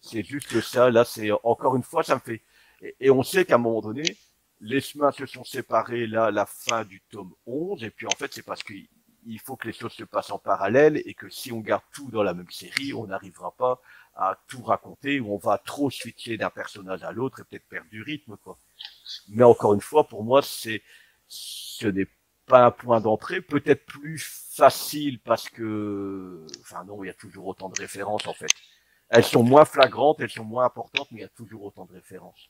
C'est 0.01 0.24
juste 0.24 0.62
ça. 0.62 0.89
Là 0.91 1.06
c'est 1.06 1.29
encore 1.44 1.75
une 1.75 1.84
fois 1.84 2.03
ça 2.03 2.15
me 2.15 2.20
fait 2.22 2.41
et, 2.82 2.96
et 3.00 3.10
on 3.12 3.24
sait 3.24 3.46
qu'à 3.46 3.56
un 3.56 3.58
moment 3.58 3.82
donné, 3.82 4.03
les 4.62 4.82
chemins 4.82 5.12
se 5.12 5.25
sont 5.25 5.44
séparés 5.44 6.08
là 6.08 6.25
à 6.25 6.32
la 6.32 6.46
fin 6.46 6.86
du 6.86 7.01
tome 7.12 7.34
11, 7.46 7.84
et 7.84 7.89
puis 7.91 8.08
en 8.08 8.15
fait 8.18 8.34
c'est 8.34 8.44
parce 8.44 8.63
qu'il 8.63 8.88
il 9.25 9.39
faut 9.39 9.58
que 9.58 9.68
les 9.68 9.74
choses 9.74 9.91
se 9.94 10.03
passent 10.06 10.32
en 10.32 10.39
parallèle, 10.39 11.01
et 11.06 11.13
que 11.13 11.29
si 11.29 11.51
on 11.51 11.60
garde 11.60 11.84
tout 11.94 12.10
dans 12.10 12.24
la 12.24 12.34
même 12.34 12.50
série, 12.50 12.94
on 12.94 13.08
n'arrivera 13.08 13.51
pas 13.51 13.82
à 14.15 14.39
tout 14.48 14.63
raconter, 14.63 15.20
ou 15.20 15.34
on 15.34 15.38
va 15.38 15.58
trop 15.58 15.89
switcher 15.89 16.38
d'un 16.38 16.50
personnage 16.50 17.03
à 17.03 17.12
l'autre 17.12 17.41
et 17.41 17.44
peut-être 17.44 17.68
perdre 17.68 17.89
du 17.89 18.01
rythme, 18.01 18.38
quoi. 18.38 18.58
Mais 19.29 19.44
encore 19.44 19.74
une 19.74 19.82
fois, 19.82 20.08
pour 20.08 20.24
moi, 20.24 20.41
c'est, 20.41 20.82
ce 21.27 21.88
n'est 21.88 22.08
pas 22.46 22.65
un 22.65 22.72
point 22.72 23.01
d'entrée, 23.01 23.41
peut-être 23.41 23.86
plus 23.86 24.20
facile 24.20 25.20
parce 25.20 25.50
que, 25.50 26.46
enfin 26.62 26.84
non, 26.86 27.03
il 27.03 27.08
y 27.08 27.10
a 27.12 27.13
toujours 27.13 27.48
autant 27.48 27.70
de 27.70 27.79
références 27.79 28.27
en 28.27 28.34
fait. 28.34 28.50
Elles 29.10 29.24
sont 29.25 29.44
moins 29.44 29.66
flagrantes, 29.66 30.20
elles 30.20 30.30
sont 30.30 30.44
moins 30.44 30.66
importantes, 30.66 31.08
mais 31.12 31.20
il 31.20 31.22
y 31.22 31.25
a 31.25 31.30
toujours 31.30 31.63
autant 31.63 31.86
de 31.86 31.94
références. 31.94 32.50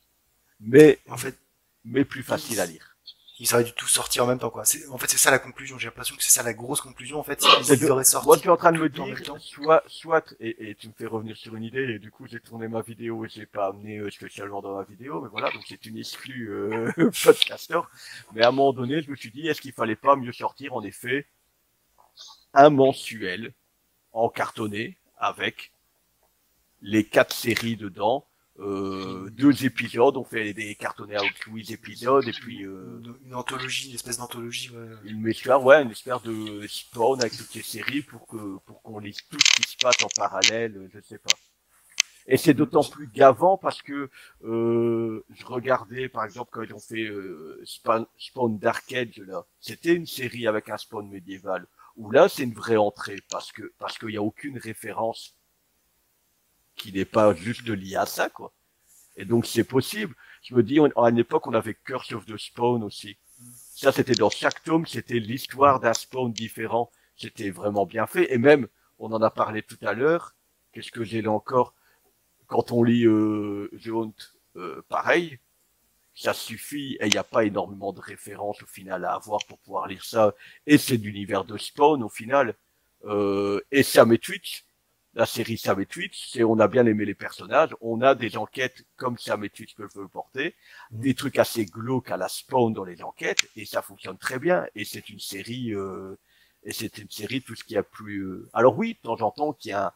Mais, 0.60 1.00
En 1.10 1.18
fait, 1.18 1.38
mais 1.86 2.04
plus 2.04 2.24
facile 2.24 2.60
à 2.60 2.66
lire. 2.66 2.98
ils 3.40 3.54
auraient 3.54 3.64
dû 3.64 3.72
tout 3.72 3.88
sortir 3.88 4.26
en 4.26 4.28
même 4.28 4.40
temps 4.40 4.50
quoi. 4.50 4.64
En 4.92 4.98
fait 4.98 5.08
c'est 5.08 5.18
ça 5.18 5.32
la 5.32 5.40
conclusion. 5.40 5.78
J'ai 5.78 5.88
l'impression 5.88 6.18
que 6.18 6.22
c'est 6.24 6.32
ça 6.32 6.44
la 6.44 6.54
grosse 6.54 6.82
conclusion 6.82 7.18
en 7.18 7.24
fait. 7.24 7.42
Ils 7.70 7.90
auraient 7.90 8.04
sorti. 8.04 8.28
Moi, 8.28 8.38
tu 8.38 8.48
es 8.48 8.52
en 8.52 8.58
train 8.58 8.74
de 8.74 8.80
me 8.80 8.90
dire, 8.90 9.06
soit, 9.40 9.82
soit, 9.88 10.36
et, 10.42 10.70
et 10.70 10.76
tu 10.76 10.90
me 10.90 10.94
fais 10.94 11.06
revenir 11.06 11.38
sur 11.38 11.56
une 11.56 11.64
idée, 11.64 11.94
et 11.96 12.00
du 12.00 12.12
coup, 12.12 12.28
j'ai 12.28 12.42
tourné 12.42 12.68
ma 12.68 12.82
vidéo 12.82 13.24
et 13.24 13.30
j'ai 13.30 13.46
pas 13.46 13.68
amené 13.68 13.98
euh, 14.00 14.12
spécialement 14.12 14.62
dans 14.62 14.76
ma 14.76 14.84
vidéo, 14.84 15.22
mais 15.22 15.30
voilà, 15.30 15.50
donc 15.52 15.64
c'est 15.66 15.86
une 15.86 15.98
exclue 15.98 16.50
euh, 16.52 16.92
podcaster. 17.24 17.80
Mais 18.34 18.44
à 18.44 18.50
un 18.50 18.52
moment 18.52 18.74
donné, 18.74 19.02
je 19.02 19.10
me 19.10 19.16
suis 19.16 19.32
dit, 19.32 19.48
est-ce 19.48 19.62
qu'il 19.62 19.72
fallait 19.72 19.96
pas 19.96 20.18
mieux 20.18 20.34
sortir, 20.34 20.74
en 20.74 20.84
effet, 20.84 21.26
un 22.54 22.70
mensuel 22.70 23.54
en 24.12 24.28
cartonné 24.28 24.98
avec 25.18 25.72
les 26.82 27.04
quatre 27.04 27.34
séries 27.34 27.76
dedans, 27.76 28.26
euh, 28.60 29.30
deux 29.32 29.66
épisodes, 29.66 30.18
on 30.18 30.24
fait 30.26 30.54
des 30.54 30.76
cartonnés 30.76 31.16
à 31.16 31.22
12 31.48 31.72
épisodes, 31.72 32.28
et 32.28 32.32
puis 32.34 32.66
euh, 32.66 33.02
Une, 33.26 33.34
anthologie, 33.34 33.90
une 33.90 33.96
espèce 33.96 34.18
d'anthologie. 34.18 34.70
Ouais. 34.72 34.88
une 35.06 35.26
histoire, 35.28 35.64
ouais, 35.64 35.82
une 35.82 35.92
espèce 35.92 36.22
de 36.24 36.68
spawn 36.68 37.22
avec 37.22 37.38
toutes 37.38 37.54
les 37.56 37.62
séries 37.62 38.02
pour 38.02 38.28
que 38.28 38.58
pour 38.66 38.82
qu'on 38.82 39.00
lise 39.00 39.22
tout 39.30 39.40
ce 39.40 39.62
qui 39.62 39.72
se 39.72 39.78
passe 39.78 40.04
en 40.04 40.10
parallèle, 40.14 40.76
euh, 40.76 40.90
je 40.94 41.00
sais 41.00 41.20
pas. 41.20 41.36
Et 42.28 42.38
c'est 42.38 42.54
d'autant 42.54 42.84
plus 42.84 43.08
gavant 43.08 43.58
parce 43.58 43.82
que 43.82 44.10
euh, 44.44 45.26
je 45.32 45.46
regardais 45.46 46.10
par 46.10 46.26
exemple 46.26 46.50
quand 46.52 46.62
ils 46.62 46.74
ont 46.74 46.80
fait 46.80 47.06
euh, 47.06 47.60
Spawn, 47.66 48.06
Spawn 48.18 48.60
Dark 48.60 48.92
Age 48.92 49.20
là, 49.26 49.46
c'était 49.62 49.96
une 49.96 50.06
série 50.06 50.48
avec 50.48 50.70
un 50.70 50.78
spawn 50.78 51.10
médiéval. 51.10 51.66
Où 51.96 52.12
là 52.12 52.30
c'est 52.30 52.44
une 52.44 52.54
vraie 52.54 52.78
entrée 52.78 53.20
parce 53.32 53.52
que 53.52 53.74
parce 53.80 53.98
qu'il 53.98 54.12
y 54.12 54.18
a 54.18 54.22
aucune 54.22 54.60
référence 54.60 55.39
qui 56.80 56.92
n'est 56.92 57.06
pas 57.06 57.34
juste 57.36 57.68
liée 57.68 57.96
à 57.96 58.06
ça 58.06 58.30
quoi. 58.30 58.54
Et 59.16 59.26
donc 59.26 59.46
c'est 59.46 59.64
possible. 59.64 60.16
Je 60.42 60.56
me 60.56 60.64
dis, 60.64 60.80
à 60.80 61.10
une 61.10 61.20
époque 61.20 61.46
on 61.48 61.54
avait 61.54 61.76
Curse 61.76 62.14
of 62.14 62.26
the 62.26 62.38
Spawn 62.38 62.84
aussi. 62.84 63.18
Ça, 63.76 63.92
c'était 63.92 64.16
dans 64.16 64.30
chaque 64.30 64.64
tome, 64.64 64.86
c'était 64.86 65.20
l'histoire 65.20 65.80
d'un 65.80 65.94
spawn 65.94 66.34
différent. 66.34 66.92
C'était 67.16 67.50
vraiment 67.50 67.86
bien 67.86 68.08
fait. 68.08 68.34
Et 68.34 68.38
même, 68.38 68.68
on 68.98 69.12
en 69.14 69.22
a 69.22 69.30
parlé 69.30 69.62
tout 69.62 69.78
à 69.82 69.94
l'heure. 69.94 70.36
Qu'est-ce 70.74 70.92
que 70.92 71.04
j'ai 71.04 71.22
là 71.22 71.32
encore? 71.32 71.74
Quand 72.48 72.72
on 72.72 72.84
lit 72.84 73.06
euh, 73.06 73.70
The 73.82 73.88
Hunt, 73.88 74.14
euh, 74.58 74.82
pareil, 74.90 75.40
ça 76.14 76.34
suffit. 76.34 76.98
Et 77.00 77.08
il 77.08 77.12
n'y 77.12 77.18
a 77.18 77.24
pas 77.24 77.46
énormément 77.46 77.94
de 77.94 78.02
références 78.02 78.62
au 78.62 78.66
final 78.66 79.06
à 79.06 79.14
avoir 79.14 79.40
pour 79.48 79.60
pouvoir 79.60 79.88
lire 79.88 80.04
ça. 80.04 80.34
Et 80.68 80.78
c'est 80.78 80.98
l'univers 80.98 81.46
de 81.46 81.58
Spawn 81.58 82.04
au 82.04 82.10
final. 82.10 82.56
Euh, 83.06 83.62
et 83.72 83.84
Sam 83.84 84.12
et 84.12 84.18
Twitch, 84.18 84.66
la 85.20 85.26
série 85.26 85.58
Sam 85.58 85.80
et 85.82 85.86
Twitch, 85.86 86.30
c'est 86.32 86.44
on 86.44 86.60
a 86.60 86.68
bien 86.68 86.86
aimé 86.86 87.06
les 87.06 87.16
personnages. 87.16 87.76
On 87.82 88.02
a 88.02 88.16
des 88.16 88.38
enquêtes 88.38 88.86
comme 88.98 89.18
Sam 89.18 89.44
et 89.44 89.50
Twitch 89.50 89.76
peuvent 89.76 89.92
le 89.96 90.08
porter 90.08 90.56
des 90.92 91.14
trucs 91.16 91.38
assez 91.40 91.66
glauques 91.66 92.12
à 92.12 92.18
la 92.18 92.30
Spawn 92.30 92.74
dans 92.74 92.86
les 92.86 93.04
enquêtes 93.04 93.48
et 93.56 93.66
ça 93.66 93.82
fonctionne 93.82 94.18
très 94.18 94.40
bien 94.40 94.66
et 94.76 94.86
c'est 94.86 95.10
une 95.10 95.20
série 95.20 95.74
euh, 95.74 96.16
et 96.64 96.74
c'est 96.74 96.98
une 97.00 97.10
série 97.10 97.42
tout 97.42 97.56
ce 97.56 97.64
qui 97.64 97.78
a 97.78 97.84
plus 97.84 98.20
euh, 98.24 98.50
alors 98.54 98.78
oui 98.78 98.96
de 98.96 99.00
temps 99.08 99.22
en 99.22 99.32
temps 99.32 99.54
qu'il 99.54 99.72
y 99.72 99.74
a 99.74 99.88
un- 99.88 99.94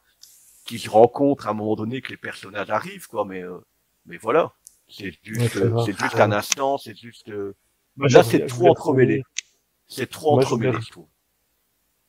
qui 0.65 0.79
se 0.79 0.89
rencontre 0.89 1.47
à 1.47 1.51
un 1.51 1.53
moment 1.53 1.75
donné 1.75 2.01
que 2.01 2.09
les 2.09 2.17
personnages 2.17 2.69
arrivent 2.69 3.07
quoi 3.07 3.25
mais 3.25 3.43
euh, 3.43 3.57
mais 4.05 4.17
voilà. 4.17 4.53
C'est 4.89 5.13
juste 5.23 5.53
c'est 5.85 5.97
juste 5.97 6.19
un 6.19 6.31
instant 6.31 6.77
c'est 6.77 6.97
juste 6.97 7.29
euh, 7.29 7.55
Moi, 7.97 8.07
là 8.09 8.21
je 8.23 8.29
c'est 8.29 8.39
je 8.41 8.45
trop 8.47 8.69
entremêlé. 8.69 9.23
c'est 9.87 10.09
trop 10.09 10.39
je 10.41 10.45
entremêlé 10.45 10.81
je 10.81 10.91
trouve 10.91 11.07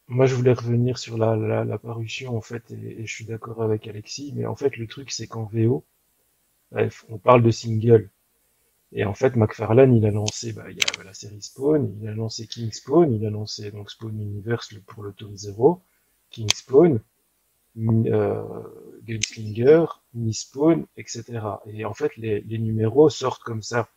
Moi, 0.09 0.25
je 0.27 0.35
voulais 0.35 0.53
revenir 0.55 0.97
sur 0.99 1.19
la, 1.19 1.37
la, 1.37 1.65
la 1.65 1.79
parution, 1.79 2.37
en 2.37 2.41
fait, 2.41 2.71
et, 2.71 3.07
je 3.07 3.15
suis 3.15 3.25
d'accord 3.27 3.63
avec 3.63 3.87
Alexis, 3.87 4.33
mais 4.35 4.47
en 4.47 4.57
fait, 4.57 4.77
le 4.79 4.87
truc, 4.87 5.11
c'est 5.11 5.27
qu'en 5.27 5.45
VO, 5.45 5.85
bref, 6.73 7.05
on 7.11 7.19
parle 7.19 7.43
de 7.43 7.51
single. 7.51 8.11
Et 8.93 9.05
en 9.05 9.15
fait, 9.15 9.37
McFarlane, 9.37 9.95
il 9.97 10.07
a 10.07 10.13
lancé, 10.13 10.53
bah, 10.55 10.71
il 10.71 10.77
y 10.79 10.81
a 11.01 11.05
la 11.05 11.15
série 11.15 11.43
Spawn, 11.43 11.97
il 12.03 12.09
a 12.09 12.15
lancé 12.15 12.47
King 12.49 12.73
Spawn, 12.73 13.13
il 13.15 13.27
a 13.27 13.31
lancé, 13.31 13.71
donc, 13.73 13.91
Spawn 13.91 14.21
Universe 14.21 14.75
pour 14.87 15.03
le 15.05 15.13
tome 15.13 15.37
0, 15.37 15.83
King 16.31 16.49
Spawn, 16.55 17.01
euh, 17.79 18.43
Gunslinger, 19.07 19.87
Mi-Spawn, 20.15 20.87
etc. 20.97 21.41
Et 21.67 21.85
en 21.85 21.95
fait, 21.95 22.17
les, 22.17 22.41
les 22.43 22.59
numéros 22.59 23.11
sortent 23.11 23.43
comme 23.43 23.63
ça. 23.63 23.89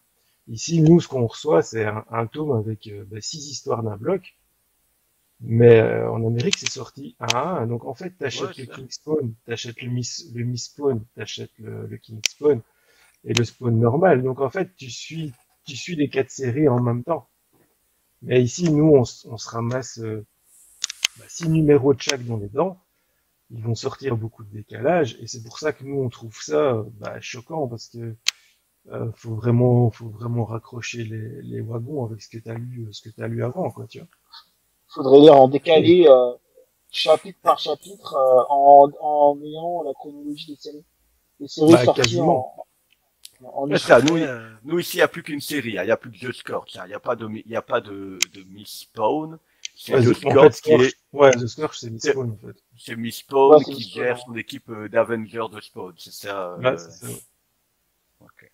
Ici, 0.48 0.82
nous, 0.82 1.00
ce 1.02 1.08
qu'on 1.08 1.28
reçoit, 1.28 1.62
c'est 1.62 1.86
un, 1.86 2.06
un 2.12 2.28
tome 2.28 2.52
avec 2.54 2.88
euh, 2.88 3.06
bah, 3.06 3.22
six 3.22 3.50
histoires 3.50 3.84
d'un 3.84 3.98
bloc. 3.98 4.36
Mais 5.42 5.80
euh, 5.80 6.10
en 6.12 6.26
Amérique, 6.26 6.58
c'est 6.58 6.70
sorti 6.70 7.16
à 7.20 7.40
un. 7.62 7.68
Donc 7.68 7.86
en 7.86 7.94
fait, 7.94 8.12
t'achètes 8.12 8.58
Ouais, 8.58 8.64
le. 8.66 8.66
King 8.66 8.90
Spawn, 8.90 9.34
t'achètes 9.46 9.82
le 9.82 9.90
Miss, 9.90 10.32
le 10.34 10.44
Miss 10.46 10.66
Spawn, 10.66 11.04
t'achètes 11.16 11.52
le, 11.60 11.86
le 11.88 11.98
King 11.98 12.20
Spawn 12.28 12.62
et 13.26 13.34
le 13.34 13.46
Spawn 13.46 13.80
normal. 13.80 14.24
Donc 14.24 14.42
en 14.42 14.50
fait, 14.52 14.76
tu 14.78 14.90
suis, 14.92 15.34
tu 15.66 15.76
suis 15.78 15.96
les 15.96 16.10
quatre 16.10 16.32
séries 16.32 16.70
en 16.70 16.82
même 16.82 17.04
temps. 17.04 17.30
Mais 18.22 18.42
ici, 18.44 18.72
nous, 18.72 18.94
on, 18.96 19.02
on 19.02 19.38
se 19.38 19.50
ramasse 19.50 20.00
euh, 20.00 20.26
bah, 21.20 21.26
six 21.30 21.50
numéros 21.50 21.94
de 21.94 22.02
chaque 22.02 22.26
dans 22.26 22.38
les 22.38 22.50
dents. 22.50 22.80
Ils 23.52 23.64
vont 23.64 23.76
sortir 23.76 24.18
beaucoup 24.18 24.44
de 24.44 24.52
décalage 24.52 25.18
et 25.22 25.28
c'est 25.28 25.44
pour 25.44 25.60
ça 25.60 25.74
que 25.74 25.84
nous, 25.86 26.00
on 26.02 26.10
trouve 26.10 26.38
ça 26.42 26.74
euh, 26.76 26.84
bah, 27.00 27.20
choquant 27.22 27.68
parce 27.68 27.90
que 27.90 28.16
euh, 28.92 29.12
faut 29.16 29.36
vraiment, 29.36 29.92
faut 29.92 30.10
vraiment 30.10 30.46
raccrocher 30.46 31.04
les, 31.06 31.42
les 31.44 31.62
wagons 31.62 32.06
avec 32.06 32.22
ce 32.22 32.30
que 32.30 32.40
t'as 32.40 32.56
lu, 32.56 32.88
ce 32.92 33.02
que 33.08 33.16
t'as 33.16 33.28
lu 33.28 33.44
avant, 33.44 33.72
quoi, 33.72 33.88
tu 33.88 34.00
vois. 34.00 34.10
Faudrait 34.90 35.20
lire 35.22 35.36
en 35.40 35.48
décalé 35.48 36.06
euh, 36.08 36.34
chapitre 36.92 37.40
par 37.42 37.60
chapitre 37.60 38.16
euh, 38.16 38.44
en, 38.50 38.90
en 39.02 39.40
ayant 39.44 39.84
la 39.84 39.94
chronologie 39.94 40.48
des 40.56 40.58
séries. 40.62 40.86
Les 41.40 41.48
séries 41.50 41.74
Bah, 41.74 41.86
sorties 41.86 42.04
quasiment. 42.04 42.52
en, 43.44 43.78
ça, 43.78 44.02
nous, 44.02 44.18
euh, 44.18 44.50
nous 44.64 44.80
ici 44.80 44.98
il 44.98 45.00
y 45.00 45.04
a 45.04 45.08
plus 45.08 45.24
qu'une 45.24 45.42
série 45.42 45.78
hein. 45.78 45.84
il 45.84 45.88
y 45.88 45.92
a 45.92 45.98
plus 45.98 46.12
que 46.12 46.20
deux 46.20 46.34
scores 46.34 46.66
il 46.86 46.90
y 46.92 46.94
a 46.94 47.00
pas 47.00 47.16
de 47.16 47.28
mi- 47.28 47.44
il 47.46 47.52
y 47.52 47.56
a 47.56 47.62
pas 47.62 47.82
de 47.82 48.20
de 48.34 48.44
Miss 48.44 48.82
Spawn 48.82 49.38
c'est 49.76 49.94
Ouais, 49.94 50.02
The- 50.02 50.26
en 50.26 50.38
fait, 50.38 50.62
qui 50.62 50.72
est 50.74 50.94
Scorch- 50.94 50.96
ouais, 51.14 51.32
The 51.32 51.48
Scorch, 51.48 51.78
c'est 51.80 51.90
Miss 51.90 52.06
Spawn, 52.06 52.32
en 52.32 52.38
fait. 52.38 52.58
c'est 52.78 52.96
Miss 52.96 53.18
Spawn 53.18 53.58
Ouais, 53.58 53.66
qui 53.66 53.76
Miss 53.76 53.90
gère 53.90 54.18
son 54.20 54.36
équipe 54.36 54.70
euh, 54.70 54.90
d'Avengers 54.90 55.48
de 55.52 55.60
Spawn 55.62 55.94
c'est 55.98 56.14
ça 56.14 56.54
euh, 56.54 56.62
Ouais, 56.62 56.78
c'est 56.78 56.92
ça. 56.92 57.08
ok. 58.20 58.52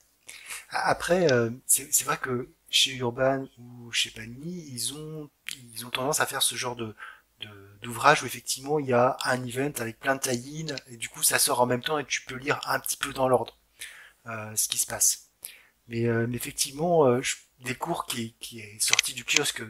Après, 0.72 1.32
euh, 1.32 1.52
c'est 1.68 1.94
c'est 1.94 2.06
vrai 2.06 2.18
que 2.22 2.50
chez 2.70 2.96
Urban 2.98 3.48
ou 3.60 3.92
chez 3.92 4.12
Panini, 4.12 4.66
ils 4.72 4.94
ont 4.96 5.30
ils 5.74 5.86
ont 5.86 5.90
tendance 5.90 6.20
à 6.20 6.26
faire 6.26 6.42
ce 6.42 6.56
genre 6.56 6.76
de 6.76 6.96
d'ouvrage 7.82 8.24
où 8.24 8.26
effectivement 8.26 8.80
il 8.80 8.86
y 8.88 8.94
a 8.94 9.18
un 9.26 9.44
event 9.46 9.72
avec 9.80 10.00
plein 10.00 10.16
de 10.16 10.22
tie-in 10.22 10.76
et 10.88 10.96
du 10.98 11.10
coup 11.10 11.24
ça 11.24 11.40
sort 11.40 11.60
en 11.60 11.66
même 11.66 11.82
temps 11.84 12.00
et 12.00 12.06
tu 12.06 12.22
peux 12.22 12.36
lire 12.36 12.62
un 12.66 12.80
petit 12.80 12.96
peu 12.96 13.12
dans 13.12 13.28
l'ordre 13.28 13.58
euh, 14.28 14.56
ce 14.56 14.70
qui 14.70 14.78
se 14.78 14.88
passe. 14.88 15.30
Mais, 15.88 16.08
euh, 16.08 16.28
mais 16.28 16.38
effectivement, 16.38 17.06
euh, 17.08 17.22
je- 17.22 17.38
des 17.62 17.76
cours 17.76 18.06
qui, 18.08 18.36
qui 18.40 18.60
est 18.62 18.80
sorti 18.82 19.14
du 19.14 19.26
kiosque 19.26 19.64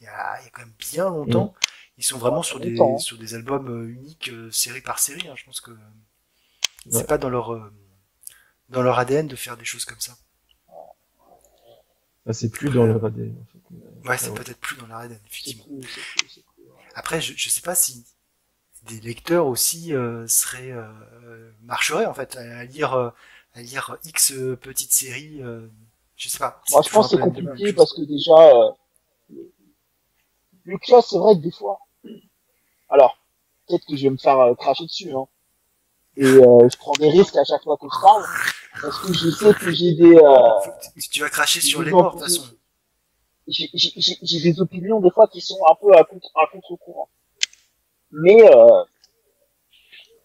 il 0.00 0.04
y 0.04 0.08
a, 0.08 0.40
il 0.40 0.44
y 0.44 0.48
a 0.48 0.50
quand 0.50 0.62
même 0.62 0.74
bien 0.78 1.10
longtemps, 1.10 1.54
ils 1.98 2.04
sont 2.04 2.18
vraiment 2.18 2.42
sur 2.42 2.60
des 2.60 2.78
hein. 2.80 2.98
sur 2.98 3.18
des 3.18 3.34
albums 3.34 3.68
euh, 3.70 3.88
uniques 3.90 4.30
euh, 4.30 4.50
série 4.52 4.82
par 4.82 4.98
série. 4.98 5.28
hein. 5.28 5.34
Je 5.36 5.44
pense 5.44 5.60
que 5.60 5.72
c'est 6.90 6.98
Ouais. 6.98 7.06
pas 7.06 7.18
dans 7.18 7.30
leur 7.30 7.52
euh, 7.54 7.72
dans 8.70 8.82
leur 8.82 8.98
ADN 8.98 9.28
de 9.28 9.36
faire 9.36 9.56
des 9.56 9.64
choses 9.64 9.84
comme 9.84 10.00
ça. 10.00 10.16
Ah, 12.28 12.32
c'est 12.32 12.50
plus 12.50 12.70
dans 12.70 12.86
leur 12.86 13.04
ADN, 13.04 13.34
en 13.42 13.46
fait. 13.46 14.08
Ouais, 14.08 14.18
c'est 14.18 14.28
ah 14.28 14.32
ouais. 14.32 14.38
peut-être 14.44 14.58
plus 14.60 14.76
dans 14.76 14.86
leur 14.86 14.98
ADN, 14.98 15.18
C'est 15.30 15.50
effectivement. 15.50 15.64
cool, 15.64 15.84
c'est 15.84 16.00
cool, 16.00 16.28
c'est 16.28 16.42
cool. 16.42 16.64
Après, 16.94 17.20
je, 17.20 17.34
je 17.36 17.48
sais 17.48 17.60
pas 17.62 17.74
si 17.74 18.04
des 18.84 19.00
lecteurs 19.00 19.46
aussi 19.46 19.94
euh, 19.94 20.26
seraient 20.28 20.72
euh, 20.72 21.50
marcheraient 21.62 22.06
en 22.06 22.14
fait 22.14 22.36
à 22.36 22.64
lire 22.64 22.94
euh, 22.94 23.10
à 23.54 23.62
lire 23.62 23.96
X 24.04 24.32
euh, 24.32 24.56
petites 24.56 24.92
séries. 24.92 25.42
euh, 25.42 25.66
je 26.16 26.28
sais 26.28 26.38
pas. 26.38 26.62
Moi, 26.70 26.82
je 26.84 26.90
pense 26.90 27.10
que 27.10 27.16
c'est 27.16 27.22
compliqué 27.22 27.72
parce 27.72 27.92
que 27.94 28.02
déjà, 28.02 28.32
euh, 28.56 28.70
le 30.64 30.78
classe, 30.78 31.08
c'est 31.10 31.18
vrai 31.18 31.34
que 31.34 31.40
des 31.40 31.50
fois, 31.50 31.80
alors, 32.88 33.18
peut-être 33.66 33.86
que 33.86 33.96
je 33.96 34.02
vais 34.04 34.10
me 34.10 34.16
faire 34.18 34.38
euh, 34.40 34.54
cracher 34.54 34.84
dessus, 34.84 35.12
hein. 35.12 35.26
Et 36.16 36.24
euh, 36.24 36.68
je 36.68 36.76
prends 36.78 36.92
des 36.98 37.10
risques 37.10 37.36
à 37.36 37.44
chaque 37.44 37.62
fois 37.62 37.76
que 37.76 37.86
je 37.86 38.00
parle, 38.00 38.24
parce 38.80 38.98
que 39.00 39.12
je 39.12 39.30
sais 39.30 39.54
que 39.54 39.70
j'ai 39.70 39.94
des, 39.94 40.16
euh, 40.16 41.00
tu- 41.10 41.20
vas 41.20 41.28
cracher 41.30 41.60
sur 41.60 41.82
les 41.82 41.90
morts 41.90 42.14
de 42.16 42.18
toute 42.20 42.26
plus- 42.28 42.36
façon. 42.38 42.54
j'ai 43.46 43.70
j'ai- 43.74 43.92
j'ai- 43.96 44.18
j'ai 44.22 44.40
des 44.40 44.60
opinions 44.60 45.00
des 45.00 45.10
fois 45.10 45.26
qui 45.28 45.40
sont 45.40 45.58
un 45.70 45.74
peu 45.74 45.94
à 45.96 46.04
contre 46.04 46.30
à 46.36 46.46
contre-courant. 46.52 47.08
Mais 48.10 48.42
euh, 48.42 48.84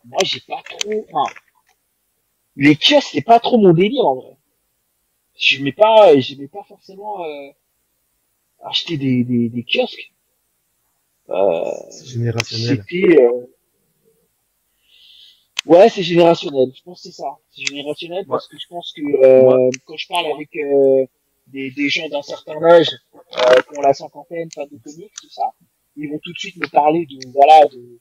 moi 0.06 0.20
j'ai 0.24 0.42
pas 0.42 0.62
trop. 0.70 1.06
Enfin, 1.12 1.34
les 2.56 2.76
kiosques 2.76 3.10
c'est 3.14 3.22
pas 3.22 3.40
trop 3.40 3.58
mon 3.58 3.74
délire 3.74 4.06
en 4.06 4.16
vrai. 4.16 4.38
Je 5.36 5.58
n'aimais 5.58 5.72
pas, 5.72 6.18
j'aimais 6.20 6.48
pas 6.48 6.64
forcément 6.68 7.24
euh, 7.26 7.50
acheter 8.66 8.98
des, 8.98 9.24
des, 9.24 9.50
des 9.50 9.64
kiosques. 9.64 10.12
Euh, 11.30 11.64
C'est 11.90 12.06
générationnel. 12.08 12.84
c'était 12.88 13.22
euh... 13.22 13.46
ouais 15.66 15.90
c'est 15.90 16.04
générationnel. 16.04 16.72
Je 16.76 16.82
pense 16.84 17.02
que 17.02 17.10
c'est 17.10 17.16
ça. 17.16 17.36
C'est 17.52 17.66
générationnel 17.66 18.26
parce 18.28 18.48
que 18.48 18.58
je 18.58 18.68
pense 18.70 18.94
que 18.96 19.02
euh, 19.02 19.70
quand 19.86 19.98
je 19.98 20.08
parle 20.08 20.28
avec 20.28 20.50
euh, 20.56 21.06
des, 21.48 21.72
des 21.72 21.90
gens 21.90 22.08
d'un 22.10 22.22
certain 22.22 22.62
âge 22.64 22.90
euh, 23.16 23.62
qui 23.62 23.78
ont 23.78 23.82
la 23.82 23.94
cinquantaine, 23.94 24.50
pas 24.56 24.66
de 24.66 24.78
comics, 24.84 25.12
tout 25.22 25.30
ça, 25.30 25.52
ils 25.96 26.10
vont 26.10 26.20
tout 26.24 26.32
de 26.34 26.38
suite 26.38 26.58
me 26.58 26.68
parler 26.70 27.06
de 27.06 27.28
voilà 27.34 27.66
de 27.68 28.00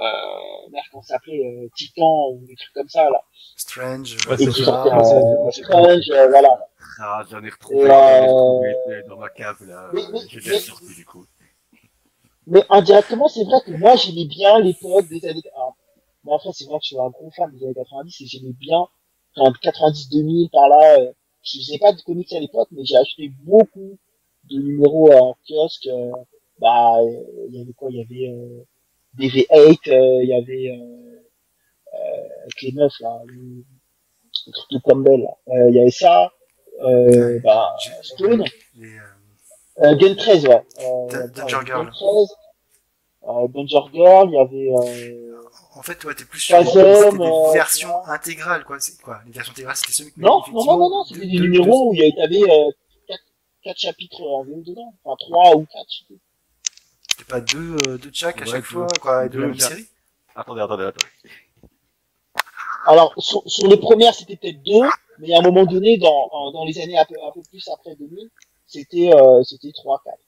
euh, 0.00 0.70
merde, 0.70 0.84
comment 0.90 1.02
ça 1.02 1.14
s'appelait 1.14 1.44
euh, 1.44 1.68
Titan 1.76 2.30
ou 2.30 2.44
des 2.46 2.54
trucs 2.56 2.72
comme 2.72 2.88
ça 2.88 3.04
là. 3.10 3.22
Strange, 3.56 4.16
Ouais, 4.28 4.34
euh, 4.34 4.50
c'est 4.52 4.64
ça. 4.64 4.84
Ah, 4.90 5.04
c'est- 5.04 5.56
j'ai 5.56 5.64
Strange, 5.64 6.10
euh, 6.10 6.28
voilà. 6.28 6.58
Ah, 7.00 7.22
j'en 7.30 7.42
ai 7.44 7.50
retrouvé, 7.50 7.90
euh, 7.90 8.20
retrouvé 8.26 9.02
dans 9.08 9.16
ma 9.16 9.28
cave, 9.28 9.56
là. 9.66 9.90
mais- 9.92 10.02
mais- 10.12 10.20
J'ai 10.28 10.38
déjà 10.38 10.52
mais- 10.52 10.58
sorti, 10.60 10.94
du 10.94 11.04
coup. 11.04 11.26
Mais 12.46 12.62
indirectement, 12.70 13.28
c'est 13.28 13.44
vrai 13.44 13.58
que 13.66 13.72
moi, 13.72 13.94
j'aimais 13.96 14.24
bien 14.24 14.58
l'époque 14.60 15.06
des 15.08 15.24
années... 15.28 15.42
En 16.30 16.38
fait, 16.38 16.50
c'est 16.52 16.64
vrai 16.66 16.78
que 16.78 16.84
je 16.84 16.88
suis 16.88 16.98
un 16.98 17.08
gros 17.10 17.30
fan 17.30 17.50
des 17.56 17.64
années 17.64 17.74
90 17.74 18.20
et 18.20 18.26
j'aimais 18.26 18.52
bien, 18.58 18.86
en 19.36 19.50
90-2000, 19.52 20.50
par 20.50 20.68
là, 20.68 20.98
euh, 21.00 21.12
je 21.42 21.58
faisais 21.58 21.78
pas 21.78 21.92
de 21.92 22.00
comics 22.02 22.32
à 22.32 22.40
l'époque, 22.40 22.68
mais 22.72 22.84
j'ai 22.84 22.96
acheté 22.96 23.30
beaucoup 23.44 23.98
de 24.50 24.56
numéros 24.58 25.12
en 25.12 25.36
kiosque. 25.48 25.86
euh, 25.86 26.10
bah, 26.58 26.96
il 27.48 27.56
y 27.56 27.60
avait 27.60 27.72
quoi 27.72 27.88
Il 27.90 27.98
y 27.98 28.02
avait 28.02 28.32
euh, 28.32 28.64
des 29.14 29.28
V8, 29.28 29.90
euh, 29.90 30.22
il 30.24 30.28
y 30.28 30.34
avait 30.34 30.70
euh, 30.76 31.22
euh, 31.94 32.28
avec 32.42 32.62
les 32.62 32.72
meufs, 32.72 33.00
là, 33.00 33.20
le, 33.26 33.64
le 34.46 34.52
truc 34.52 34.70
de 34.72 34.78
Campbell. 34.78 35.26
Euh, 35.48 35.70
il 35.70 35.76
y 35.76 35.80
avait 35.80 35.90
ça, 35.90 36.32
euh, 36.82 37.38
bah, 37.44 37.74
Stone, 38.02 38.44
euh, 39.82 39.94
Gun 39.96 40.14
13, 40.16 40.46
ouais. 40.46 40.62
Euh, 40.80 41.28
Danger 41.28 41.58
Gun 41.58 41.64
Girl. 41.64 41.90
13, 41.90 42.28
euh, 43.28 43.48
Danger 43.48 43.80
Girl, 43.92 44.28
il 44.30 44.34
y 44.34 44.38
avait... 44.38 44.72
Euh... 44.72 45.27
En 45.74 45.82
fait, 45.82 46.02
ouais, 46.04 46.14
t'es 46.14 46.24
plus 46.24 46.40
sur 46.40 46.62
des 46.62 46.76
euh, 46.78 47.52
versions 47.52 48.04
intégrales, 48.06 48.64
quoi. 48.64 48.78
C'est 48.80 49.00
quoi 49.00 49.20
Les 49.26 49.32
versions 49.32 49.52
intégrales, 49.52 49.76
c'était 49.76 49.92
ceux 49.92 50.04
qui 50.04 50.20
Non, 50.20 50.42
non, 50.52 50.64
non, 50.64 50.78
non, 50.78 50.90
non, 50.90 51.04
c'était 51.04 51.26
des 51.26 51.38
deux- 51.38 51.44
numéros 51.44 51.90
où 51.90 51.94
il 51.94 52.00
y 52.00 52.02
avait, 52.02 52.12
t'avais, 52.16 52.42
euh, 52.42 52.70
quatre, 53.06 53.22
quatre 53.62 53.78
chapitres 53.78 54.20
en 54.22 54.44
VO 54.44 54.62
dedans. 54.66 54.94
Enfin, 55.04 55.16
trois 55.18 55.56
ou 55.56 55.66
quatre. 55.66 55.86
C'était 57.10 57.24
pas 57.28 57.40
deux, 57.40 57.76
euh, 57.86 57.98
deux 57.98 58.10
de 58.10 58.14
chaque 58.14 58.40
à 58.42 58.44
chaque 58.44 58.64
fois, 58.64 58.86
quoi, 59.00 59.24
et 59.26 59.28
de 59.28 59.34
deux, 59.34 59.40
la 59.40 59.46
même 59.48 59.58
série. 59.58 59.86
Attendez, 60.34 60.60
attendez, 60.60 60.84
attendez. 60.84 61.06
Alors, 62.86 63.12
sur, 63.18 63.42
sur 63.46 63.68
les 63.68 63.76
premières, 63.76 64.14
c'était 64.14 64.36
peut-être 64.36 64.62
deux, 64.62 64.88
mais 65.18 65.34
à 65.34 65.38
un 65.38 65.42
moment 65.42 65.64
donné, 65.66 65.98
dans 65.98 66.64
les 66.66 66.80
années 66.80 66.96
un 66.98 67.04
peu, 67.04 67.14
un 67.26 67.30
peu 67.32 67.42
plus 67.50 67.66
après 67.68 67.94
2000, 67.96 68.30
c'était, 68.66 69.12
euh, 69.14 69.42
c'était 69.44 69.72
trois, 69.72 70.00
quatre. 70.04 70.18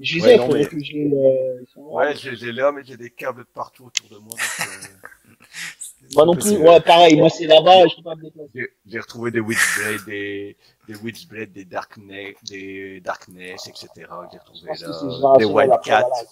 Je 0.00 0.14
Ouais, 0.14 0.20
disais, 0.20 0.34
il 0.34 0.38
non, 0.38 0.48
mais- 0.48 0.66
que 0.66 0.76
euh, 0.76 1.58
ils 1.60 1.66
sont 1.74 1.80
Ouais, 1.80 2.14
j'ai 2.14 2.36
j'ai 2.36 2.52
là, 2.52 2.70
mais 2.70 2.82
j'ai 2.84 2.96
des 2.96 3.10
câbles 3.10 3.40
de 3.42 3.48
partout 3.48 3.86
autour 3.86 4.08
de 4.08 4.18
moi. 4.18 4.30
donc, 4.30 4.68
euh, 4.68 5.34
Moi 6.14 6.24
non 6.24 6.34
plus, 6.34 6.56
ouais, 6.56 6.80
pareil, 6.80 7.18
moi 7.18 7.28
c'est 7.28 7.46
là-bas, 7.46 7.86
je 7.88 7.96
peux 7.96 8.02
pas 8.02 8.14
me 8.14 8.22
déplacer. 8.22 8.50
j'ai- 8.54 8.72
j'ai 8.86 9.00
retrouvé 9.00 9.30
des 9.32 9.40
Witchblade, 9.40 10.04
des, 10.06 10.56
des 10.86 10.94
Witchblade, 10.94 11.52
des 11.52 11.64
Darkness, 11.64 12.36
des 12.44 13.00
Darkness, 13.00 13.66
etc. 13.66 13.88
J'ai 14.32 14.38
retrouvé 14.38 14.70
là, 14.80 15.36
des 15.38 15.44
Wildcats. 15.44 16.00
voilà. 16.08 16.22